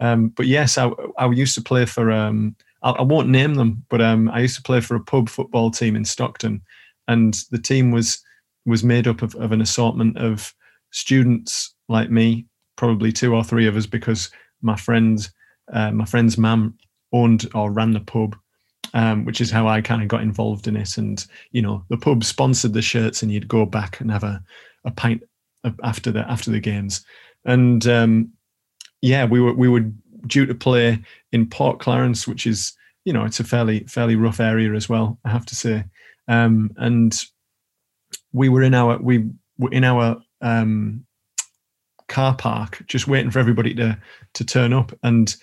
[0.00, 2.10] Um, but yes, I, I used to play for.
[2.10, 5.28] Um, I, I won't name them, but um, I used to play for a pub
[5.28, 6.62] football team in Stockton,
[7.08, 8.22] and the team was
[8.64, 10.54] was made up of, of an assortment of
[10.92, 14.30] students like me, probably two or three of us, because
[14.62, 15.28] my friend,
[15.72, 16.76] uh, my friend's mum
[17.12, 18.36] owned or ran the pub,
[18.92, 20.98] um, which is how I kind of got involved in it.
[20.98, 24.40] And you know, the pub sponsored the shirts, and you'd go back and have a,
[24.84, 25.22] a pint
[25.82, 27.04] after the after the games.
[27.44, 28.32] And um,
[29.02, 29.84] yeah, we were we were
[30.26, 31.02] due to play
[31.32, 32.72] in Port Clarence, which is
[33.04, 35.84] you know it's a fairly fairly rough area as well, I have to say.
[36.28, 37.18] Um, and
[38.32, 41.06] we were in our we were in our um,
[42.08, 43.98] car park, just waiting for everybody to
[44.34, 44.92] to turn up.
[45.02, 45.34] And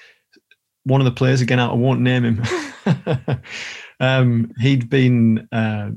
[0.83, 2.43] one of the players again, I won't name him.
[3.99, 5.91] um, he'd been uh,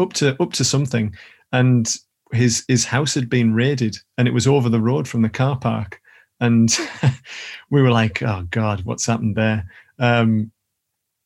[0.00, 1.14] up to up to something,
[1.52, 1.92] and
[2.32, 5.58] his his house had been raided, and it was over the road from the car
[5.58, 6.00] park.
[6.40, 6.74] And
[7.70, 9.68] we were like, "Oh God, what's happened there?"
[9.98, 10.50] um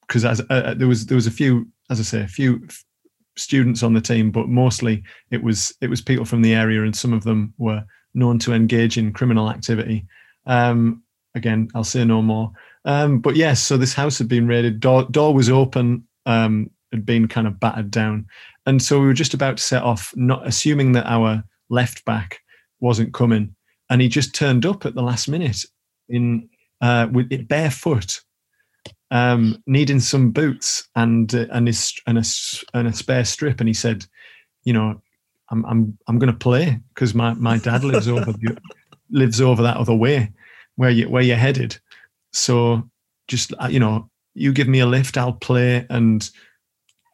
[0.06, 2.84] Because as uh, there was there was a few, as I say, a few f-
[3.36, 6.96] students on the team, but mostly it was it was people from the area, and
[6.96, 7.84] some of them were
[8.14, 10.06] known to engage in criminal activity.
[10.46, 11.02] Um,
[11.34, 12.52] again, I'll say no more.
[12.84, 14.80] Um, but yes, so this house had been raided.
[14.80, 16.06] Door, door was open.
[16.26, 18.26] Um, had been kind of battered down,
[18.66, 22.40] and so we were just about to set off, not assuming that our left back
[22.80, 23.54] wasn't coming,
[23.90, 25.64] and he just turned up at the last minute
[26.08, 26.48] in
[26.80, 28.20] uh, with it barefoot,
[29.10, 32.24] um, needing some boots and uh, and his and a
[32.74, 34.04] and a spare strip, and he said,
[34.64, 35.00] you know,
[35.50, 38.58] I'm I'm I'm going to play because my my dad lives over the,
[39.10, 40.32] lives over that other way
[40.76, 41.78] where you where you're headed.
[42.32, 42.88] So
[43.28, 46.28] just uh, you know, you give me a lift, I'll play, and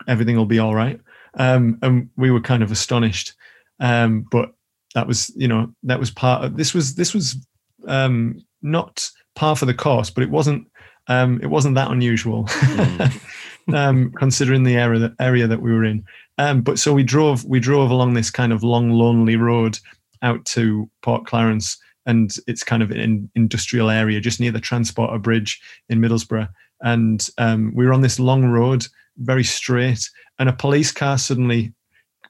[0.09, 1.01] everything will be all right.
[1.39, 3.35] Um, and we were kind of astonished,
[3.79, 4.55] um, but
[4.95, 7.37] that was you know that was part of this was this was
[7.87, 10.67] um, not par for the course, but it wasn't
[11.07, 12.49] um, it wasn't that unusual.
[13.75, 16.05] um, considering the area that area that we were in.
[16.39, 19.79] Um, but so we drove we drove along this kind of long lonely road
[20.23, 25.19] out to Port Clarence, and it's kind of an industrial area just near the Transporter
[25.19, 26.49] Bridge in Middlesbrough.
[26.81, 28.87] And um, we were on this long road,
[29.19, 30.09] very straight,
[30.39, 31.73] and a police car suddenly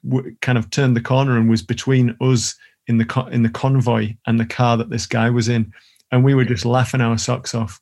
[0.07, 2.55] w- kind of turned the corner and was between us
[2.87, 5.71] in the co- in the convoy and the car that this guy was in,
[6.11, 7.79] and we were just laughing our socks off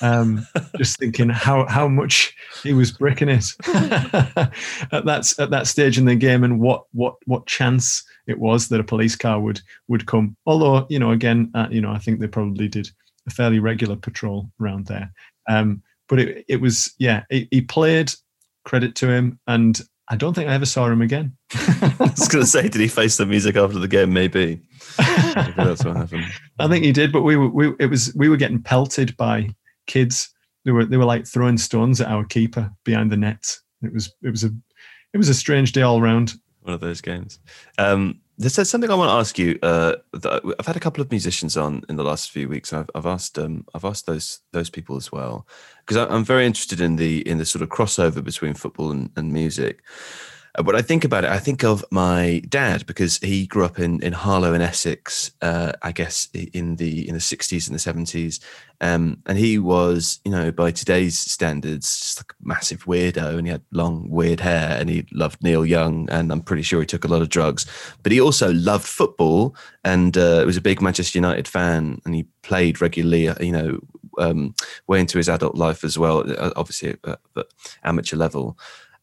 [0.00, 0.46] um,
[0.76, 6.04] just thinking how how much he was bricking it at that at that stage in
[6.04, 10.06] the game, and what what what chance it was that a police car would would
[10.06, 10.36] come.
[10.46, 12.90] Although you know, again, uh, you know, I think they probably did
[13.26, 15.12] a fairly regular patrol around there.
[15.48, 18.12] Um, but it it was yeah, he, he played.
[18.68, 21.34] Credit to him, and I don't think I ever saw him again.
[21.54, 24.12] I was going to say, did he face the music after the game?
[24.12, 24.60] Maybe.
[24.98, 26.26] Maybe that's what happened.
[26.58, 29.48] I think he did, but we were we it was we were getting pelted by
[29.86, 30.28] kids.
[30.66, 33.56] They were they were like throwing stones at our keeper behind the net.
[33.82, 34.50] It was it was a
[35.14, 36.34] it was a strange day all round.
[36.60, 37.38] One of those games.
[37.78, 39.58] Um, there's something I want to ask you.
[39.62, 39.96] Uh,
[40.58, 42.72] I've had a couple of musicians on in the last few weeks.
[42.72, 45.46] I've, I've asked um, I've asked those those people as well
[45.80, 49.32] because I'm very interested in the in the sort of crossover between football and, and
[49.32, 49.82] music.
[50.58, 53.78] Uh, when I think about it, I think of my dad because he grew up
[53.78, 55.30] in in Harlow in Essex.
[55.40, 58.40] Uh, I guess in the in the sixties and the seventies,
[58.80, 63.46] um, and he was, you know, by today's standards, just like a massive weirdo, and
[63.46, 66.86] he had long weird hair, and he loved Neil Young, and I'm pretty sure he
[66.86, 67.66] took a lot of drugs,
[68.02, 69.54] but he also loved football,
[69.84, 73.80] and uh, was a big Manchester United fan, and he played regularly, uh, you know,
[74.18, 74.54] um,
[74.88, 77.46] way into his adult life as well, uh, obviously at, at
[77.84, 78.58] amateur level.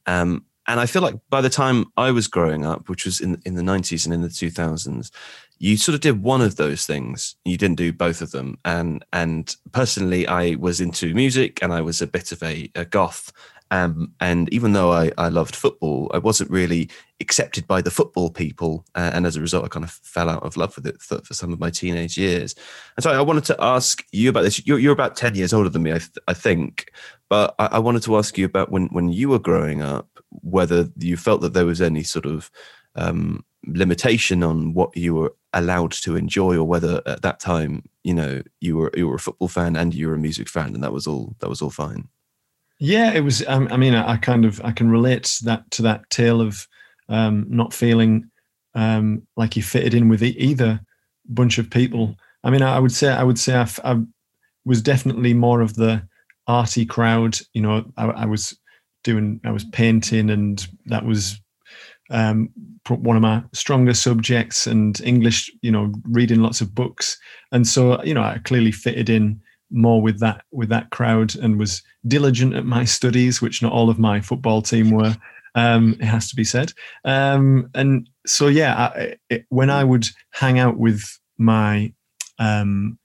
[0.05, 3.41] Um, and I feel like by the time I was growing up, which was in
[3.45, 5.11] in the nineties and in the two thousands,
[5.59, 7.35] you sort of did one of those things.
[7.45, 8.57] You didn't do both of them.
[8.65, 12.85] And and personally, I was into music and I was a bit of a, a
[12.85, 13.31] goth.
[13.71, 16.87] Um, and even though I, I loved football, I wasn't really
[17.19, 18.85] accepted by the football people.
[18.93, 21.19] Uh, and as a result, I kind of fell out of love with it for,
[21.21, 22.53] for, some of my teenage years.
[22.95, 24.65] And so I wanted to ask you about this.
[24.67, 26.91] You're, you're about 10 years older than me, I, th- I think.
[27.27, 30.89] But I, I wanted to ask you about when, when you were growing up, whether
[30.97, 32.51] you felt that there was any sort of
[32.95, 38.13] um, limitation on what you were allowed to enjoy, or whether at that time, you
[38.13, 40.83] know, you were you were a football fan and you were a music fan, and
[40.83, 42.07] that was all that was all fine.
[42.79, 43.45] Yeah, it was.
[43.47, 46.67] Um, I mean, I, kind of I can relate that to that tale of
[47.07, 48.29] um, not feeling
[48.73, 50.81] um, like you fitted in with either
[51.27, 52.15] bunch of people.
[52.43, 54.01] I mean, I, would say I would say I, I
[54.65, 56.07] was definitely more of the
[56.47, 57.39] arty crowd.
[57.53, 58.57] You know, I was
[59.05, 61.39] doing I was painting, and that was
[62.09, 62.49] um,
[62.89, 64.67] one of my stronger subjects.
[64.67, 67.17] And English, you know, reading lots of books,
[67.53, 69.39] and so you know, I clearly fitted in
[69.71, 73.89] more with that with that crowd and was diligent at my studies, which not all
[73.89, 75.15] of my football team were.
[75.55, 76.73] Um, it has to be said.
[77.05, 81.01] Um, and so, yeah, I, it, when I would hang out with
[81.37, 81.93] my
[82.39, 82.99] um,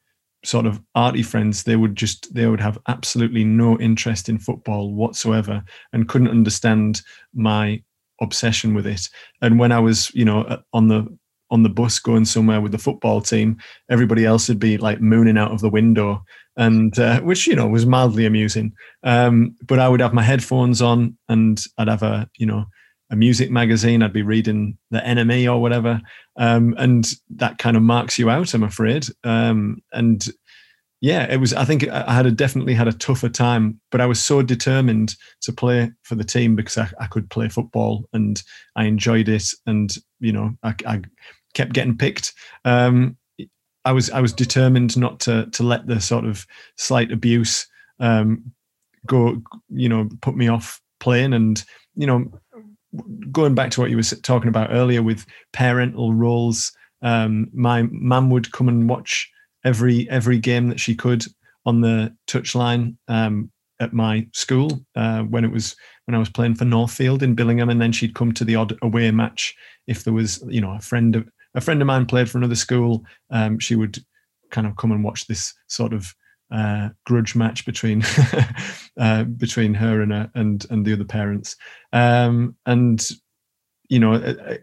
[0.45, 4.95] sort of arty friends, they would just they would have absolutely no interest in football
[4.95, 5.63] whatsoever
[5.93, 7.03] and couldn't understand
[7.35, 7.83] my
[8.21, 9.09] obsession with it.
[9.43, 11.07] And when I was, you know, on the
[11.51, 13.57] on the bus going somewhere with the football team,
[13.91, 16.23] everybody else would be like mooning out of the window,
[16.57, 18.73] and uh, which you know was mildly amusing.
[19.03, 22.67] Um, but I would have my headphones on, and I'd have a you know
[23.11, 24.03] a music magazine.
[24.03, 26.01] I'd be reading the NME or whatever,
[26.37, 28.55] um, and that kind of marks you out.
[28.55, 29.07] I'm afraid.
[29.25, 30.25] Um, and
[31.01, 31.55] yeah, it was.
[31.55, 35.15] I think I had a, definitely had a tougher time, but I was so determined
[35.43, 38.43] to play for the team because I, I could play football and
[38.77, 41.01] I enjoyed it, and you know I, I
[41.55, 42.35] kept getting picked.
[42.65, 43.17] Um,
[43.87, 46.47] I was I was determined not to to let the sort of
[46.77, 47.67] slight abuse
[47.99, 48.53] um,
[49.07, 49.41] go,
[49.71, 52.31] you know, put me off playing, and you know
[53.31, 56.73] going back to what you were talking about earlier with parental roles,
[57.03, 59.31] um, my mum would come and watch
[59.65, 61.25] every every game that she could
[61.67, 65.77] on the touchline um, at my school uh, when it was
[66.07, 68.77] when I was playing for Northfield in Billingham, and then she'd come to the odd
[68.83, 69.55] away match
[69.87, 72.55] if there was you know a friend of a friend of mine played for another
[72.55, 73.05] school.
[73.31, 73.99] Um, she would
[74.51, 76.15] kind of come and watch this sort of
[76.51, 78.03] uh, grudge match between
[78.99, 81.57] uh, between her and her, and and the other parents.
[81.93, 83.07] Um, and
[83.89, 84.55] you know, uh, uh,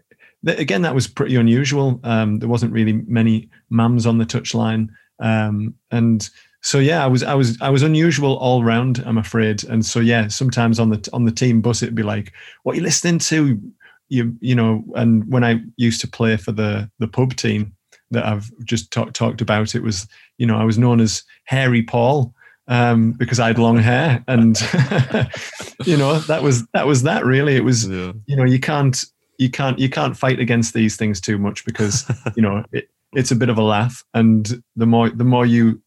[0.44, 2.00] again, that was pretty unusual.
[2.04, 4.88] Um, there wasn't really many mums on the touchline,
[5.20, 6.28] um, and
[6.60, 9.02] so yeah, I was I was I was unusual all round.
[9.06, 12.32] I'm afraid, and so yeah, sometimes on the on the team bus it'd be like,
[12.62, 13.60] "What are you listening to?"
[14.08, 17.76] You you know, and when I used to play for the the pub team,
[18.10, 19.74] that I've just talk, talked about.
[19.74, 20.06] It was,
[20.38, 22.34] you know, I was known as Hairy Paul
[22.68, 24.60] um, because I had long hair, and
[25.84, 27.24] you know that was that was that.
[27.24, 27.88] Really, it was.
[27.88, 28.12] Yeah.
[28.26, 29.02] You know, you can't
[29.38, 33.30] you can't you can't fight against these things too much because you know it, it's
[33.30, 35.80] a bit of a laugh, and the more the more you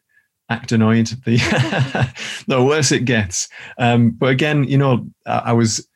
[0.49, 1.37] act annoyed, the
[2.47, 3.47] the worse it gets.
[3.77, 5.87] Um, but again, you know, I, I was,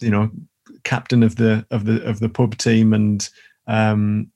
[0.00, 0.30] you know,
[0.84, 3.28] captain of the of the of the pub team, and
[3.66, 4.30] um,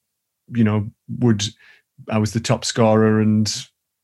[0.48, 1.44] you know would
[2.10, 3.52] I was the top scorer and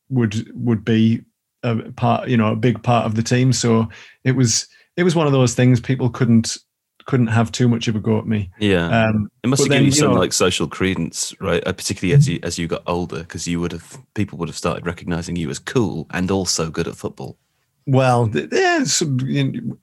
[0.09, 1.23] would would be
[1.63, 3.53] a part you know a big part of the team.
[3.53, 3.89] So
[4.25, 6.59] it was it was one of those things people couldn't
[7.07, 8.51] couldn't have too much of a go at me.
[8.59, 11.67] Yeah, um, it must have given you some know, like social credence, right?
[11.67, 14.57] Uh, particularly as you as you got older, because you would have people would have
[14.57, 17.39] started recognizing you as cool and also good at football.
[17.87, 19.03] Well, yeah, it's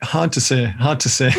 [0.03, 0.65] hard to say.
[0.65, 1.31] Hard to say.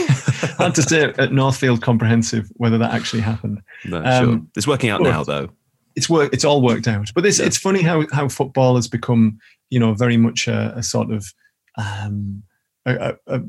[0.59, 3.63] hard to say at Northfield Comprehensive whether that actually happened.
[3.85, 4.43] No, um, sure.
[4.57, 5.49] It's working out now, though.
[5.97, 6.33] It's work.
[6.33, 7.11] It's all worked out.
[7.15, 7.47] But this, yeah.
[7.47, 9.39] it's funny how how football has become,
[9.71, 11.33] you know, very much a, a sort of
[11.77, 12.43] um,
[12.85, 13.41] a, a,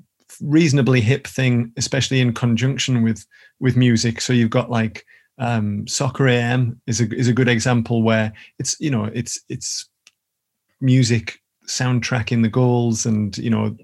[0.42, 3.26] reasonably hip thing, especially in conjunction with
[3.60, 4.22] with music.
[4.22, 5.06] So you've got like
[5.38, 9.88] um, Soccer AM is a is a good example where it's you know it's it's
[10.82, 13.76] music soundtracking the goals and you know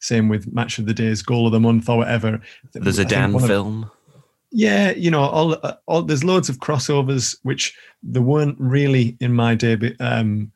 [0.00, 2.40] same with match of the day's goal of the month or whatever
[2.72, 3.90] there's a dan film of,
[4.52, 9.54] yeah you know all, all there's loads of crossovers which there weren't really in my
[9.54, 10.50] day but um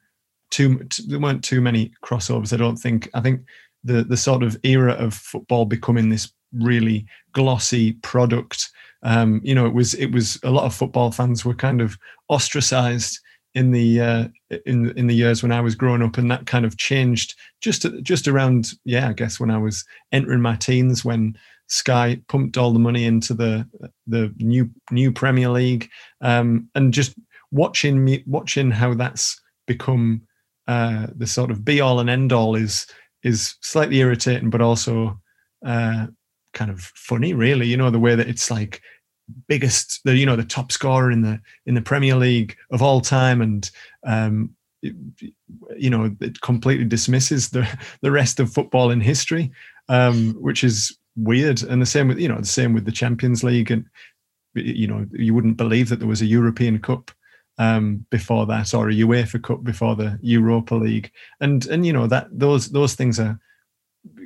[0.50, 3.08] too there weren't too many crossovers i don't think.
[3.14, 3.42] I think
[3.82, 8.70] the the sort of era of football becoming this really glossy product
[9.02, 11.98] um you know it was it was a lot of football fans were kind of
[12.28, 13.20] ostracized
[13.54, 14.28] in the uh,
[14.66, 17.86] in in the years when I was growing up, and that kind of changed just
[18.02, 21.36] just around yeah, I guess when I was entering my teens when
[21.74, 23.68] Sky pumped all the money into the
[24.06, 27.14] the new new Premier League, um, and just
[27.50, 30.22] watching watching how that's become
[30.68, 32.86] uh, the sort of be all and end all is
[33.22, 35.18] is slightly irritating, but also
[35.66, 36.06] uh,
[36.52, 37.66] kind of funny, really.
[37.66, 38.80] You know the way that it's like
[39.48, 43.00] biggest, the you know the top scorer in the in the Premier League of all
[43.00, 43.70] time, and
[44.06, 44.94] um, it,
[45.76, 47.66] you know it completely dismisses the
[48.00, 49.50] the rest of football in history,
[49.88, 51.62] um, which is weird.
[51.62, 53.86] And the same with you know the same with the Champions League, and
[54.54, 57.10] you know you wouldn't believe that there was a European Cup
[57.58, 61.10] um, before that or a UEFA Cup before the Europa League,
[61.40, 63.38] and and you know that those those things are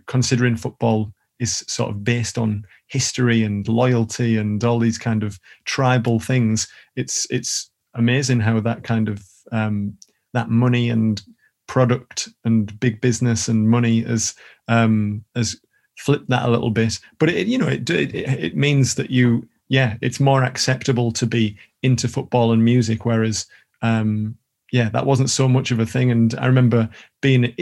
[0.07, 5.39] considering football is sort of based on history and loyalty and all these kind of
[5.65, 6.69] tribal things.
[6.97, 9.23] It's it's amazing how that kind of
[9.53, 9.97] um,
[10.33, 11.21] that money and
[11.67, 14.35] product and big business and money has
[14.69, 15.61] um, has
[15.99, 16.99] flipped that a little bit.
[17.19, 21.27] But it you know it, it it means that you yeah it's more acceptable to
[21.27, 23.47] be into football and music, whereas
[23.83, 24.37] um,
[24.73, 26.11] yeah, that wasn't so much of a thing.
[26.11, 26.89] And I remember
[27.23, 27.55] being,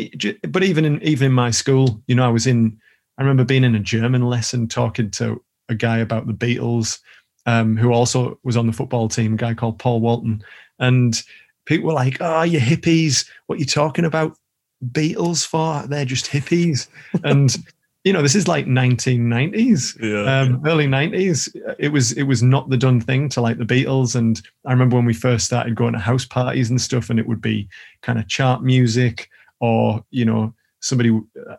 [0.48, 2.78] but even in even in my school, you know, I was in
[3.18, 7.00] I remember being in a German lesson talking to a guy about the Beatles,
[7.46, 10.42] um, who also was on the football team, a guy called Paul Walton.
[10.78, 11.20] And
[11.64, 14.36] people were like, Oh, you hippies, what are you talking about
[14.84, 15.86] Beatles for?
[15.86, 16.88] They're just hippies.
[17.24, 17.56] and
[18.06, 20.70] you know, this is like 1990s, yeah, um, yeah.
[20.70, 21.48] early 90s.
[21.76, 24.14] It was it was not the done thing to like the Beatles.
[24.14, 27.26] And I remember when we first started going to house parties and stuff, and it
[27.26, 27.68] would be
[28.02, 29.28] kind of chart music
[29.58, 31.56] or you know somebody uh,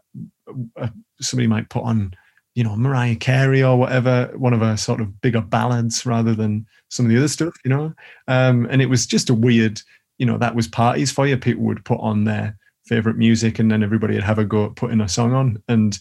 [0.77, 0.87] uh,
[1.19, 2.13] somebody might put on
[2.55, 6.65] you know Mariah Carey or whatever, one of her sort of bigger ballads rather than
[6.87, 7.93] some of the other stuff, you know.
[8.29, 9.81] Um, and it was just a weird,
[10.17, 11.35] you know, that was parties for you.
[11.35, 14.77] People would put on their favorite music, and then everybody would have a go at
[14.77, 15.61] putting a song on.
[15.67, 15.99] And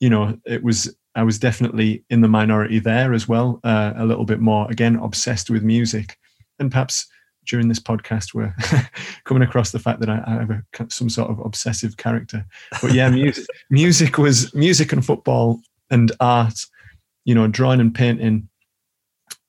[0.00, 4.06] you know, it was I was definitely in the minority there as well, uh, a
[4.06, 6.16] little bit more again obsessed with music,
[6.58, 7.06] and perhaps
[7.46, 8.54] during this podcast we're
[9.24, 12.44] coming across the fact that I, I have a, some sort of obsessive character.
[12.82, 16.60] But yeah, music, music was music and football and art.
[17.24, 18.48] You know, drawing and painting.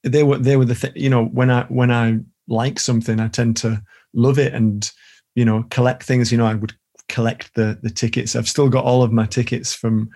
[0.04, 3.28] They were they were the th- you know when I when I like something, I
[3.28, 3.82] tend to
[4.14, 4.90] love it and
[5.36, 6.32] you know collect things.
[6.32, 6.74] You know, I would
[7.08, 8.36] collect the the tickets.
[8.36, 10.10] I've still got all of my tickets from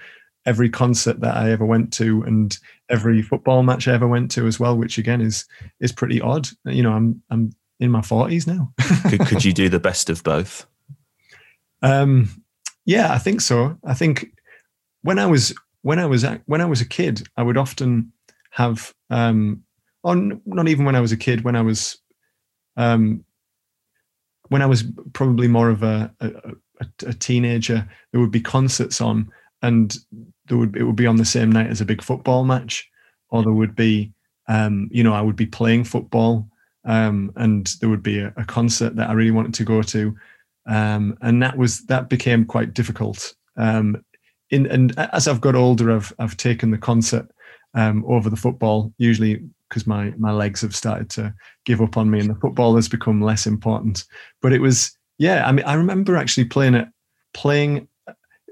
[0.46, 2.58] every concert that I ever went to and
[2.90, 5.46] every football match I ever went to as well, which again is
[5.80, 6.48] is pretty odd.
[6.66, 8.74] You know, I'm I'm in my forties now.
[9.10, 10.66] could, could you do the best of both?
[11.82, 12.30] Um,
[12.86, 13.78] yeah, I think so.
[13.84, 14.28] I think
[15.02, 18.12] when I was when I was when I was a kid, I would often
[18.52, 19.64] have, um,
[20.04, 21.98] on not even when I was a kid, when I was,
[22.78, 23.24] um,
[24.50, 24.84] when I was
[25.14, 26.56] probably more of a, a,
[27.08, 29.32] a teenager, there would be concerts on,
[29.64, 29.98] and
[30.46, 32.88] there would it would be on the same night as a big football match,
[33.30, 34.14] or there would be,
[34.48, 36.48] um, you know, I would be playing football
[36.86, 40.16] um, and there would be a, a, concert that I really wanted to go to,
[40.68, 43.34] um, and that was that became quite difficult.
[43.58, 44.04] Um,
[44.50, 47.30] in and as I've got older, I've I've taken the concert
[47.74, 51.34] um, over the football usually because my my legs have started to
[51.66, 54.04] give up on me, and the football has become less important.
[54.42, 56.88] But it was yeah, I mean I remember actually playing it
[57.34, 57.88] playing.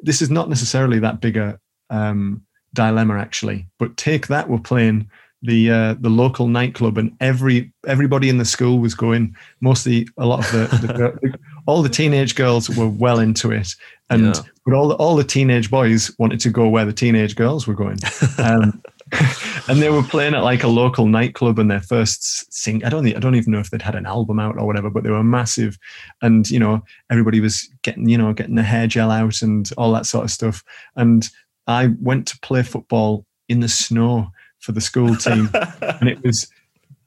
[0.01, 2.43] This is not necessarily that big a um,
[2.73, 5.09] dilemma actually, but take that we're playing
[5.43, 9.35] the uh, the local nightclub, and every everybody in the school was going.
[9.59, 13.75] Mostly, a lot of the, the all the teenage girls were well into it,
[14.09, 14.41] and yeah.
[14.65, 17.75] but all the, all the teenage boys wanted to go where the teenage girls were
[17.75, 17.97] going.
[18.37, 18.81] Um,
[19.67, 22.83] and they were playing at like a local nightclub and their first sing.
[22.83, 25.03] I don't I don't even know if they'd had an album out or whatever, but
[25.03, 25.77] they were massive.
[26.21, 29.91] And you know, everybody was getting you know getting the hair gel out and all
[29.93, 30.63] that sort of stuff.
[30.95, 31.27] And
[31.67, 35.49] I went to play football in the snow for the school team,
[35.81, 36.47] and it was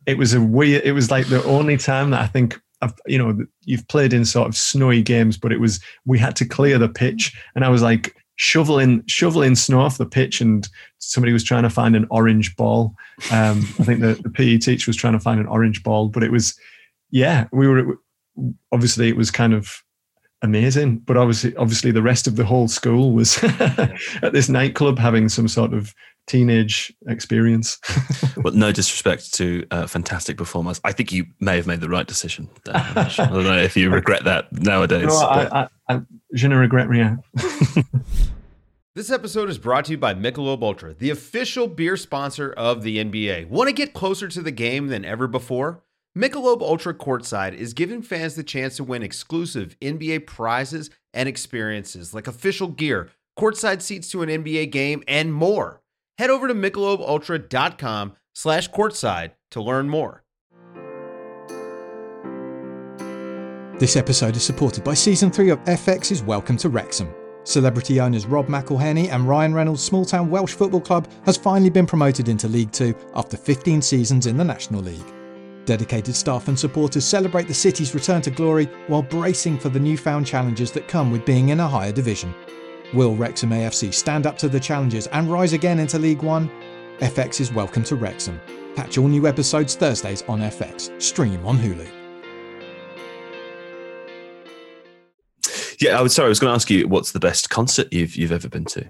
[0.06, 0.82] it was a weird.
[0.84, 4.24] It was like the only time that I think I've, you know, you've played in
[4.24, 7.68] sort of snowy games, but it was we had to clear the pitch, and I
[7.68, 10.68] was like shoveling shoveling snow off the pitch, and
[10.98, 12.94] somebody was trying to find an orange ball.
[13.30, 16.22] Um, I think the, the PE teacher was trying to find an orange ball, but
[16.22, 16.58] it was,
[17.10, 17.98] yeah, we were
[18.72, 19.82] obviously it was kind of
[20.42, 23.42] amazing, but obviously obviously the rest of the whole school was
[24.22, 25.94] at this nightclub having some sort of
[26.26, 27.78] teenage experience.
[28.36, 30.80] well, no disrespect to uh, fantastic performers.
[30.84, 32.48] I think you may have made the right decision.
[32.72, 35.06] I don't know if you regret that nowadays.
[35.06, 36.00] No, I, I, I,
[36.34, 37.22] je ne regrette rien.
[38.96, 42.98] This episode is brought to you by Michelob Ultra, the official beer sponsor of the
[42.98, 43.48] NBA.
[43.48, 45.82] Want to get closer to the game than ever before?
[46.16, 52.14] Michelob Ultra Courtside is giving fans the chance to win exclusive NBA prizes and experiences
[52.14, 55.82] like official gear, courtside seats to an NBA game, and more
[56.18, 60.24] head over to michelobultra.com slash courtside to learn more.
[63.78, 67.12] This episode is supported by Season 3 of FX's Welcome to Wrexham.
[67.42, 71.84] Celebrity owners Rob McElhenney and Ryan Reynolds' small town Welsh football club has finally been
[71.84, 75.04] promoted into League Two after 15 seasons in the National League.
[75.66, 80.26] Dedicated staff and supporters celebrate the city's return to glory while bracing for the newfound
[80.26, 82.32] challenges that come with being in a higher division.
[82.94, 86.48] Will Wrexham AFC stand up to the challenges and rise again into League One?
[87.00, 88.40] FX is welcome to Wrexham.
[88.76, 91.02] Catch all new episodes Thursdays on FX.
[91.02, 91.88] Stream on Hulu.
[95.80, 96.26] Yeah, I was sorry.
[96.26, 98.88] I was going to ask you, what's the best concert you've you've ever been to?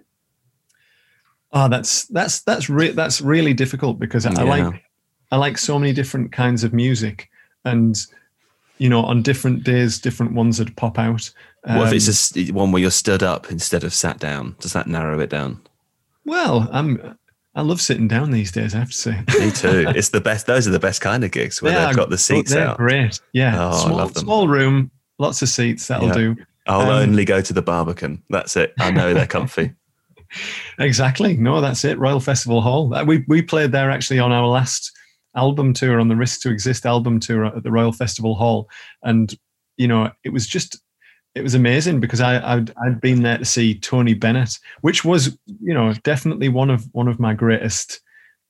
[1.52, 4.34] Oh, that's that's that's re- that's really difficult because yeah.
[4.36, 4.84] I like
[5.32, 7.30] I like so many different kinds of music,
[7.64, 7.96] and
[8.78, 11.30] you know, on different days, different ones would pop out.
[11.64, 14.56] Um, what if it's um, a, one where you're stood up instead of sat down?
[14.60, 15.60] Does that narrow it down?
[16.24, 17.18] Well, I'm.
[17.56, 18.74] I love sitting down these days.
[18.74, 19.22] I have to say.
[19.38, 19.86] Me too.
[19.96, 20.46] It's the best.
[20.46, 22.78] Those are the best kind of gigs where they've got the seats they're out.
[22.78, 23.20] Great.
[23.32, 23.54] Yeah.
[23.56, 24.24] Oh, small, I love them.
[24.24, 25.86] Small room, lots of seats.
[25.86, 26.14] That'll yeah.
[26.14, 26.36] do.
[26.66, 28.22] I'll um, only go to the Barbican.
[28.28, 28.74] That's it.
[28.80, 29.72] I know they're comfy.
[30.78, 31.36] exactly.
[31.36, 31.98] No, that's it.
[31.98, 32.92] Royal Festival Hall.
[32.94, 34.92] Uh, we we played there actually on our last
[35.36, 38.68] album tour on the Risk to Exist album tour at the Royal Festival Hall,
[39.02, 39.34] and
[39.76, 40.78] you know it was just
[41.35, 45.37] it was amazing because I I'd, I'd been there to see Tony Bennett, which was
[45.61, 48.01] you know definitely one of one of my greatest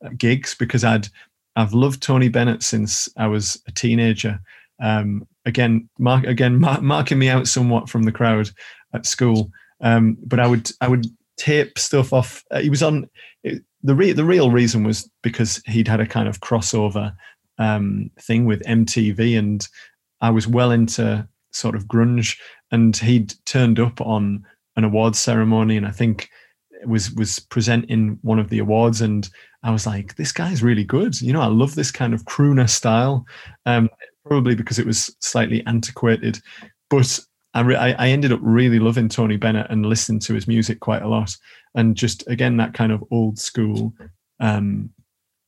[0.04, 1.08] uh, gigs because I'd
[1.56, 4.40] I've loved Tony Bennett since I was a teenager.
[4.82, 8.50] Um, again, mark again mark, marking me out somewhat from the crowd
[8.92, 11.06] at school, um, but I would I would
[11.36, 12.44] tape stuff off.
[12.50, 13.08] Uh, he was on.
[13.42, 17.14] It, the re- the real reason was because he'd had a kind of crossover
[17.58, 19.66] um, thing with MTV, and
[20.20, 22.36] I was well into sort of grunge,
[22.74, 24.44] and he'd turned up on
[24.76, 26.28] an awards ceremony, and I think
[26.84, 29.28] was was presenting one of the awards, and
[29.62, 31.20] I was like, this guy's really good.
[31.20, 33.24] You know, I love this kind of crooner style.
[33.64, 33.88] Um,
[34.26, 36.40] probably because it was slightly antiquated,
[36.90, 37.20] but
[37.54, 41.02] I, re- I ended up really loving Tony Bennett and listening to his music quite
[41.02, 41.36] a lot.
[41.74, 43.94] And just again, that kind of old school,
[44.40, 44.90] um,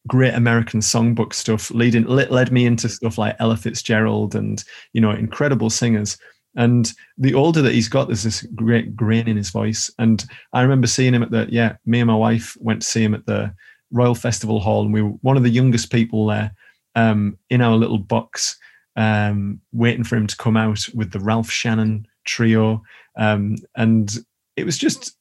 [0.06, 4.62] great American songbook stuff leading led me into stuff like Ella Fitzgerald and
[4.92, 6.16] you know incredible singers.
[6.56, 9.90] And the older that he's got, there's this great grain in his voice.
[9.98, 13.02] And I remember seeing him at the yeah, me and my wife went to see
[13.02, 13.54] him at the
[13.92, 16.52] Royal Festival Hall, and we were one of the youngest people there
[16.94, 18.58] um, in our little box
[18.96, 22.82] um, waiting for him to come out with the Ralph Sharon trio.
[23.16, 24.10] Um, and
[24.56, 25.16] it was just,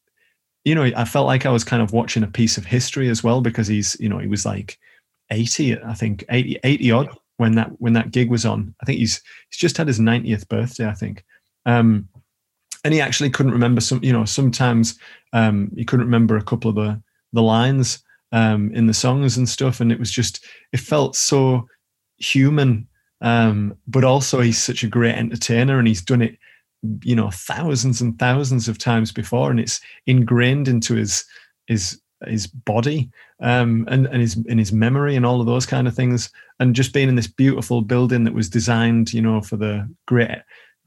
[0.64, 3.24] you know, I felt like I was kind of watching a piece of history as
[3.24, 4.80] well because he's, you know, he was like
[5.30, 8.74] 80, I think 80, 80 odd when that when that gig was on.
[8.82, 11.24] I think he's he's just had his 90th birthday, I think.
[11.66, 12.08] Um,
[12.84, 15.00] and he actually couldn't remember some, you know, sometimes
[15.34, 17.02] um, he couldn't remember a couple of the
[17.34, 21.68] the lines um, in the songs and stuff, and it was just it felt so
[22.18, 22.88] human
[23.22, 26.38] um, but also, he's such a great entertainer, and he's done it,
[27.04, 31.26] you know, thousands and thousands of times before, and it's ingrained into his
[31.68, 33.10] his his body
[33.42, 36.30] um, and and his in his memory and all of those kind of things.
[36.60, 40.30] And just being in this beautiful building that was designed, you know, for the great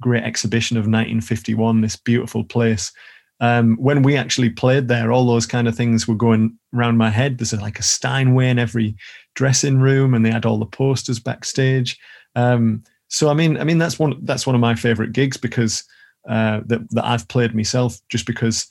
[0.01, 2.93] great exhibition of 1951, this beautiful place.
[3.41, 7.11] Um, when we actually played there, all those kind of things were going around my
[7.11, 7.39] head.
[7.39, 8.97] There's like a Steinway in every
[9.35, 11.99] dressing room, and they had all the posters backstage.
[12.35, 15.85] Um, so I mean, I mean that's one that's one of my favorite gigs because
[16.29, 18.67] uh, that that I've played myself, just because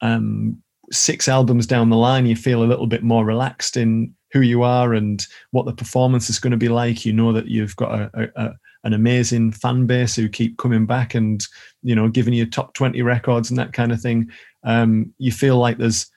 [0.00, 4.40] um, six albums down the line, you feel a little bit more relaxed in who
[4.40, 7.04] you are and what the performance is going to be like.
[7.04, 8.52] You know that you've got a, a,
[8.84, 11.42] an amazing fan base who keep coming back and
[11.82, 14.30] you know giving you top 20 records and that kind of thing.
[14.64, 16.10] Um, you feel like there's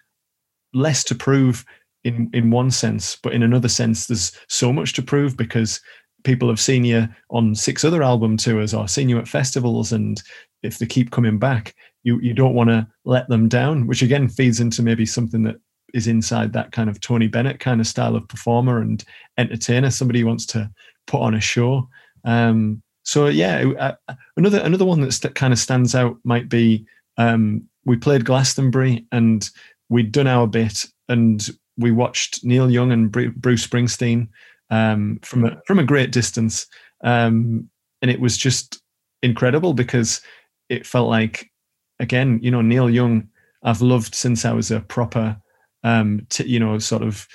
[0.74, 1.66] less to prove
[2.03, 5.80] in in one sense, but in another sense, there's so much to prove because
[6.24, 10.22] people have seen you on six other album tours or seen you at festivals, and
[10.64, 14.28] if they keep coming back, you you don't want to let them down, which again
[14.28, 15.57] feeds into maybe something that
[15.94, 19.04] is inside that kind of Tony Bennett kind of style of performer and
[19.38, 20.70] entertainer, somebody who wants to
[21.08, 21.88] put on a show.
[22.24, 26.86] Um, so yeah, uh, another another one that st- kind of stands out might be
[27.18, 29.50] um, we played Glastonbury and
[29.89, 34.28] we'd done our bit and we watched Neil Young and Bruce Springsteen
[34.70, 36.68] um, from a from a great distance,
[37.04, 37.70] um,
[38.02, 38.82] and it was just
[39.24, 40.22] incredible because
[40.70, 41.52] it felt like
[42.00, 43.28] again, you know, Neil Young.
[43.64, 45.39] I've loved since I was a proper,
[45.84, 47.28] um, you know, sort of.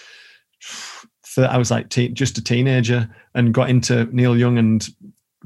[1.39, 4.89] I was like just a teenager and got into Neil Young and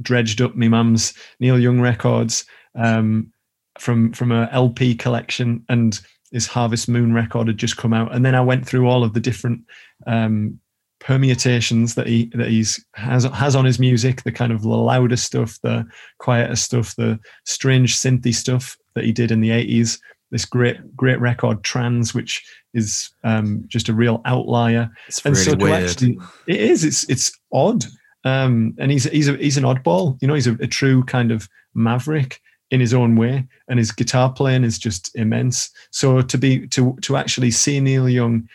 [0.01, 2.45] dredged up my mum's Neil Young records
[2.77, 3.33] um,
[3.79, 6.01] from from a LP collection and
[6.33, 9.15] his Harvest Moon record had just come out, and then I went through all of
[9.15, 9.63] the different
[10.07, 10.61] um,
[11.01, 15.59] permutations that he that he's has has on his music, the kind of louder stuff,
[15.63, 15.85] the
[16.19, 20.01] quieter stuff, the strange synthy stuff that he did in the eighties.
[20.31, 24.91] This great great record, Trans, which is um, just a real outlier.
[25.09, 25.91] It's and really so weird.
[25.91, 26.85] Actually, it is.
[26.85, 27.85] It's it's odd.
[28.25, 30.19] Um, and he's he's a, he's an oddball.
[30.21, 33.91] You know, he's a, a true kind of maverick in his own way, and his
[33.91, 35.71] guitar playing is just immense.
[35.91, 38.49] So to be to to actually see Neil Young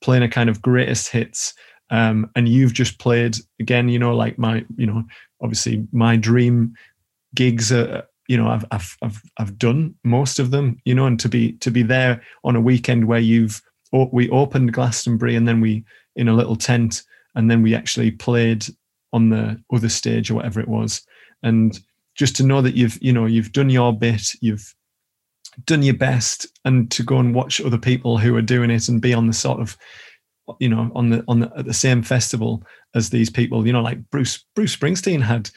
[0.00, 1.54] playing a kind of greatest hits,
[1.90, 5.04] um, and you've just played again, you know, like my, you know,
[5.40, 6.74] obviously my dream
[7.34, 11.18] gigs are, you know, I've I've I've I've done most of them, you know, and
[11.18, 13.60] to be to be there on a weekend where you've
[14.12, 17.02] we opened Glastonbury and then we in a little tent
[17.34, 18.64] and then we actually played
[19.12, 21.02] on the other stage or whatever it was,
[21.42, 21.80] and
[22.14, 24.76] just to know that you've you know you've done your bit you've
[25.64, 29.02] done your best and to go and watch other people who are doing it and
[29.02, 29.76] be on the sort of
[30.60, 32.62] you know on the on the at the same festival
[32.94, 35.50] as these people you know like bruce bruce springsteen had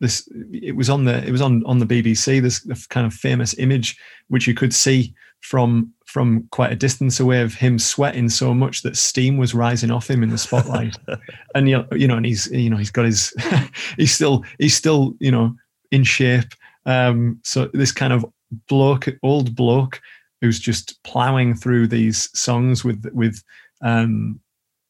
[0.00, 3.56] this it was on the it was on on the bbc this kind of famous
[3.58, 3.96] image
[4.28, 8.82] which you could see from from quite a distance away of him sweating so much
[8.82, 10.96] that steam was rising off him in the spotlight
[11.54, 13.32] and you know, you know and he's you know he's got his
[13.96, 15.54] he's still he's still you know
[15.94, 16.52] in shape.
[16.86, 18.26] Um, so this kind of
[18.68, 20.00] bloke, old bloke,
[20.40, 23.42] who's just plowing through these songs with with
[23.80, 24.40] um,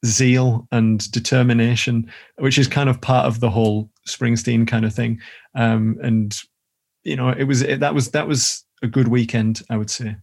[0.04, 5.20] zeal and determination, which is kind of part of the whole Springsteen kind of thing.
[5.54, 6.36] Um, and
[7.02, 10.16] you know, it was it, that was that was a good weekend, I would say.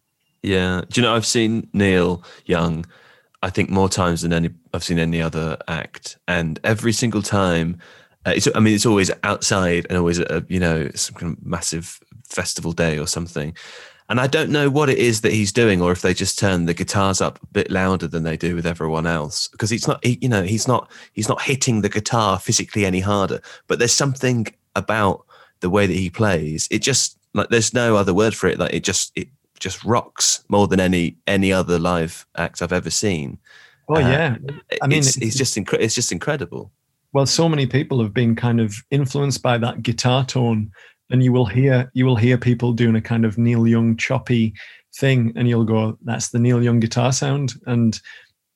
[0.44, 2.86] Yeah, do you know I've seen Neil Young.
[3.44, 7.80] I think more times than any I've seen any other act, and every single time
[8.26, 11.46] uh, it's, I mean, it's always outside and always a you know some kind of
[11.46, 13.56] massive festival day or something.
[14.12, 16.66] And I don't know what it is that he's doing, or if they just turn
[16.66, 19.47] the guitars up a bit louder than they do with everyone else.
[19.47, 22.99] Because he's not, he, you know, he's not, he's not hitting the guitar physically any
[22.99, 23.39] harder.
[23.68, 25.26] But there's something about
[25.62, 26.68] the way that he plays.
[26.70, 28.59] It just like there's no other word for it.
[28.59, 29.30] Like it just, it
[29.62, 33.38] just rocks more than any any other live act I've ever seen.
[33.88, 34.36] Oh uh, yeah,
[34.82, 35.86] I mean, it's, it's just incredible.
[35.86, 36.74] It's just incredible
[37.14, 40.72] well so many people have been kind of influenced by that guitar tone
[41.12, 44.53] and you will hear you will hear people doing a kind of neil young choppy
[44.95, 47.53] thing and you'll go that's the neil young guitar sound.
[47.66, 47.99] And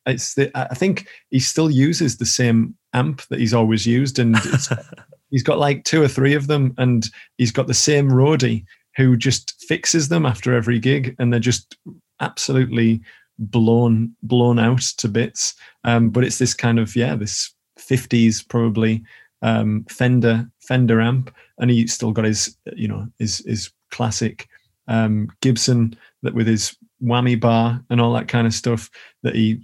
[0.07, 4.37] it's the, i think he still uses the same amp that he's always used and
[5.31, 8.63] he's got like two or three of them and he's got the same roadie
[8.95, 11.75] who just fixes them after every gig and they're just
[12.21, 13.01] absolutely
[13.39, 15.55] blown blown out to bits.
[15.83, 19.03] Um, but it's this kind of yeah this 50s probably
[19.41, 24.47] um, Fender Fender amp, and he still got his you know his his classic
[24.87, 28.89] um, Gibson that with his whammy bar and all that kind of stuff
[29.23, 29.61] that he,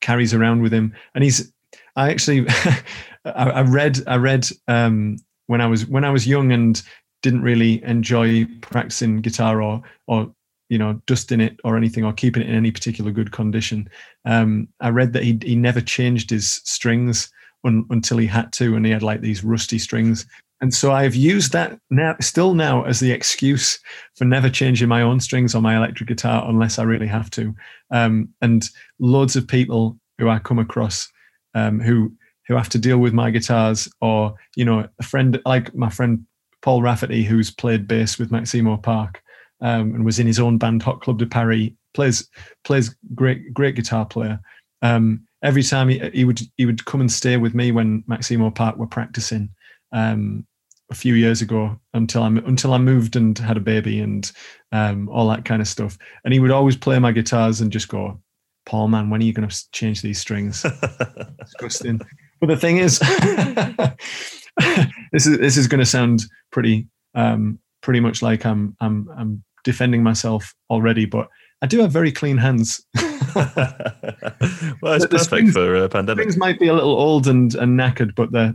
[0.00, 0.94] carries around with him.
[1.14, 1.50] And he's
[1.96, 2.46] I actually
[3.24, 5.16] I, I, read I read um,
[5.46, 6.80] when I was when I was young and
[7.22, 10.30] didn't really enjoy practicing guitar or or
[10.68, 13.88] you know dusting it or anything or keeping it in any particular good condition.
[14.26, 17.32] Um, I read that he he never changed his strings
[17.64, 20.26] un, until he had to, and he had like these rusty strings.
[20.64, 23.78] And so I've used that now, still now, as the excuse
[24.14, 27.54] for never changing my own strings on my electric guitar unless I really have to.
[27.90, 28.66] Um, and
[28.98, 31.12] loads of people who I come across
[31.54, 32.14] um, who
[32.48, 36.24] who have to deal with my guitars, or you know, a friend like my friend
[36.62, 39.22] Paul Rafferty, who's played bass with Maximo Park,
[39.60, 41.72] um, and was in his own band, Hot Club de Paris.
[41.92, 42.26] plays
[42.64, 44.40] plays great great guitar player.
[44.80, 48.50] Um, every time he, he would he would come and stay with me when Maximo
[48.50, 49.50] Park were practicing
[49.92, 50.46] um,
[50.94, 54.30] a few years ago until I until I moved and had a baby and
[54.70, 55.98] um, all that kind of stuff.
[56.24, 58.20] And he would always play my guitars and just go,
[58.64, 60.62] "Paul, man, when are you going to change these strings?"
[61.40, 62.00] Disgusting.
[62.40, 63.00] But the thing is,
[65.12, 66.22] this is this is going to sound
[66.52, 66.86] pretty
[67.16, 71.28] um, pretty much like I'm I'm I'm defending myself already, but
[71.60, 72.86] I do have very clean hands.
[73.34, 76.24] well, it's perfect strings, for a pandemic.
[76.24, 78.54] Things might be a little old and, and knackered, but they're,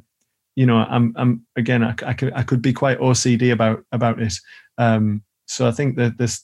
[0.59, 4.21] you know, I'm, I'm again, I, I could, I could be quite OCD about about
[4.21, 4.33] it.
[4.77, 6.43] Um, so I think that this,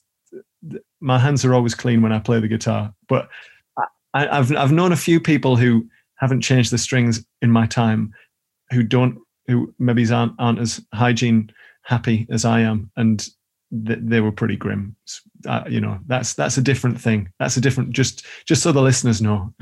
[1.00, 2.94] my hands are always clean when I play the guitar.
[3.10, 3.28] But
[4.14, 8.14] I, I've I've known a few people who haven't changed the strings in my time,
[8.70, 11.52] who don't, who maybe aren't aren't as hygiene
[11.82, 13.18] happy as I am, and
[13.86, 14.96] th- they were pretty grim.
[15.46, 17.30] Uh, you know, that's that's a different thing.
[17.38, 17.90] That's a different.
[17.90, 19.52] Just just so the listeners know.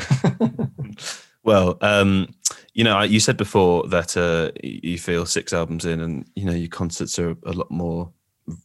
[1.43, 2.29] well, um,
[2.75, 6.53] you know, you said before that uh, you feel six albums in, and you know
[6.53, 8.13] your concerts are a lot more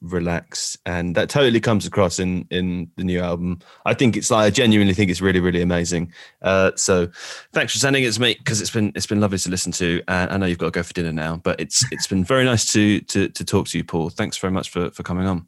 [0.01, 3.59] relaxed and that totally comes across in in the new album.
[3.85, 6.11] I think it's like i genuinely think it's really really amazing.
[6.41, 7.07] Uh so
[7.53, 10.01] thanks for sending it to me because it's been it's been lovely to listen to.
[10.07, 12.43] And i know you've got to go for dinner now but it's it's been very
[12.43, 14.09] nice to to to talk to you paul.
[14.09, 15.47] Thanks very much for for coming on.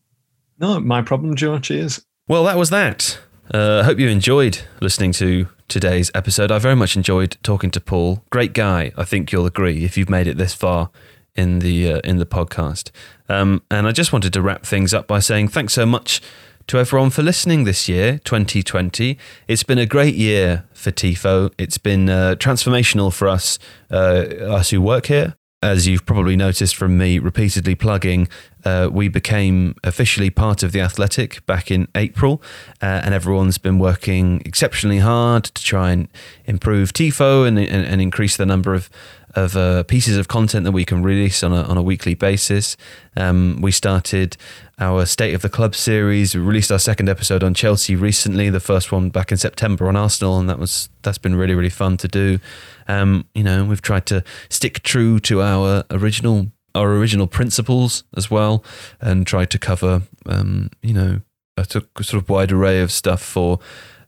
[0.60, 1.68] No my problem George.
[1.68, 3.20] cheers well that was that.
[3.54, 6.52] Uh, I hope you enjoyed listening to today's episode.
[6.52, 8.24] I very much enjoyed talking to Paul.
[8.30, 8.92] Great guy.
[8.98, 10.90] I think you'll agree if you've made it this far
[11.34, 12.92] in the uh, in the podcast.
[13.30, 16.22] Um, and I just wanted to wrap things up by saying thanks so much
[16.68, 19.18] to everyone for listening this year, 2020.
[19.48, 21.54] It's been a great year for TIFO.
[21.58, 23.58] It's been uh, transformational for us,
[23.90, 24.26] uh,
[24.58, 25.36] us who work here.
[25.64, 28.28] As you've probably noticed from me repeatedly plugging,
[28.66, 32.42] uh, we became officially part of the Athletic back in April,
[32.82, 36.08] uh, and everyone's been working exceptionally hard to try and
[36.46, 38.90] improve TIFO and, and, and increase the number of
[39.36, 42.76] of uh, pieces of content that we can release on a, on a weekly basis.
[43.16, 44.36] Um, we started
[44.82, 46.34] our State of the Club series.
[46.34, 49.96] We released our second episode on Chelsea recently, the first one back in September on
[49.96, 52.40] Arsenal, and that was that's been really really fun to do.
[52.88, 58.32] Um, you know, we've tried to stick true to our original our original principles as
[58.32, 58.64] well,
[59.00, 61.22] and tried to cover um, you know
[61.58, 63.60] a sort of wide array of stuff for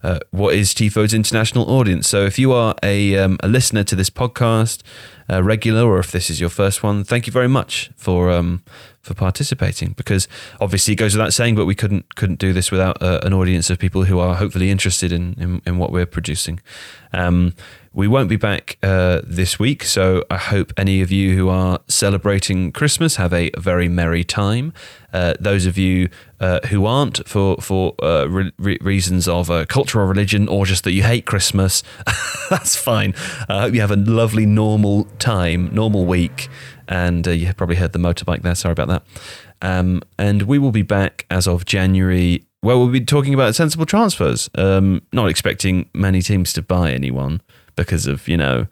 [0.03, 2.07] uh, what is TIFO's international audience.
[2.07, 4.81] So if you are a, um, a listener to this podcast,
[5.29, 8.63] uh, regular, or if this is your first one, thank you very much for um,
[9.01, 9.93] for participating.
[9.93, 10.27] Because
[10.59, 13.69] obviously it goes without saying, but we couldn't couldn't do this without uh, an audience
[13.69, 16.59] of people who are hopefully interested in in, in what we're producing.
[17.13, 17.53] Um,
[17.93, 21.79] we won't be back uh, this week, so I hope any of you who are
[21.87, 24.73] celebrating Christmas have a very merry time.
[25.13, 30.01] Uh, those of you uh, who aren't, for for uh, re- reasons of uh, culture
[30.01, 31.83] or religion, or just that you hate Christmas,
[32.49, 33.13] that's fine.
[33.47, 36.49] I hope you have a lovely, normal time, normal week,
[36.87, 38.55] and uh, you probably heard the motorbike there.
[38.55, 39.03] Sorry about that.
[39.61, 42.43] Um, and we will be back as of January.
[42.63, 44.49] Well, we'll be talking about sensible transfers.
[44.55, 47.41] Um, not expecting many teams to buy anyone
[47.75, 48.67] because of, you know,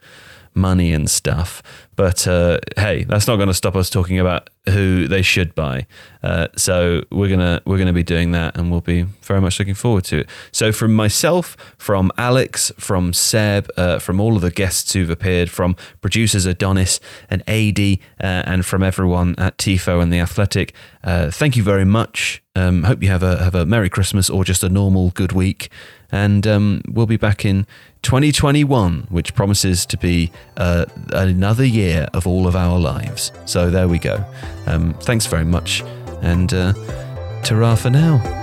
[0.53, 1.63] money and stuff.
[1.95, 5.87] But uh, hey, that's not going to stop us talking about who they should buy.
[6.23, 9.73] Uh, so we're gonna we're gonna be doing that, and we'll be very much looking
[9.73, 10.29] forward to it.
[10.51, 15.49] So from myself, from Alex, from Seb, uh, from all of the guests who've appeared,
[15.49, 16.99] from producers Adonis
[17.29, 20.73] and AD, uh, and from everyone at Tifo and the Athletic,
[21.03, 22.41] uh, thank you very much.
[22.55, 25.69] Um, hope you have a have a Merry Christmas or just a normal good week
[26.11, 27.65] and um, we'll be back in
[28.01, 33.31] 2021, which promises to be uh, another year of all of our lives.
[33.45, 34.23] So there we go.
[34.65, 35.81] Um, thanks very much,
[36.21, 36.73] and uh,
[37.43, 38.40] ta for now.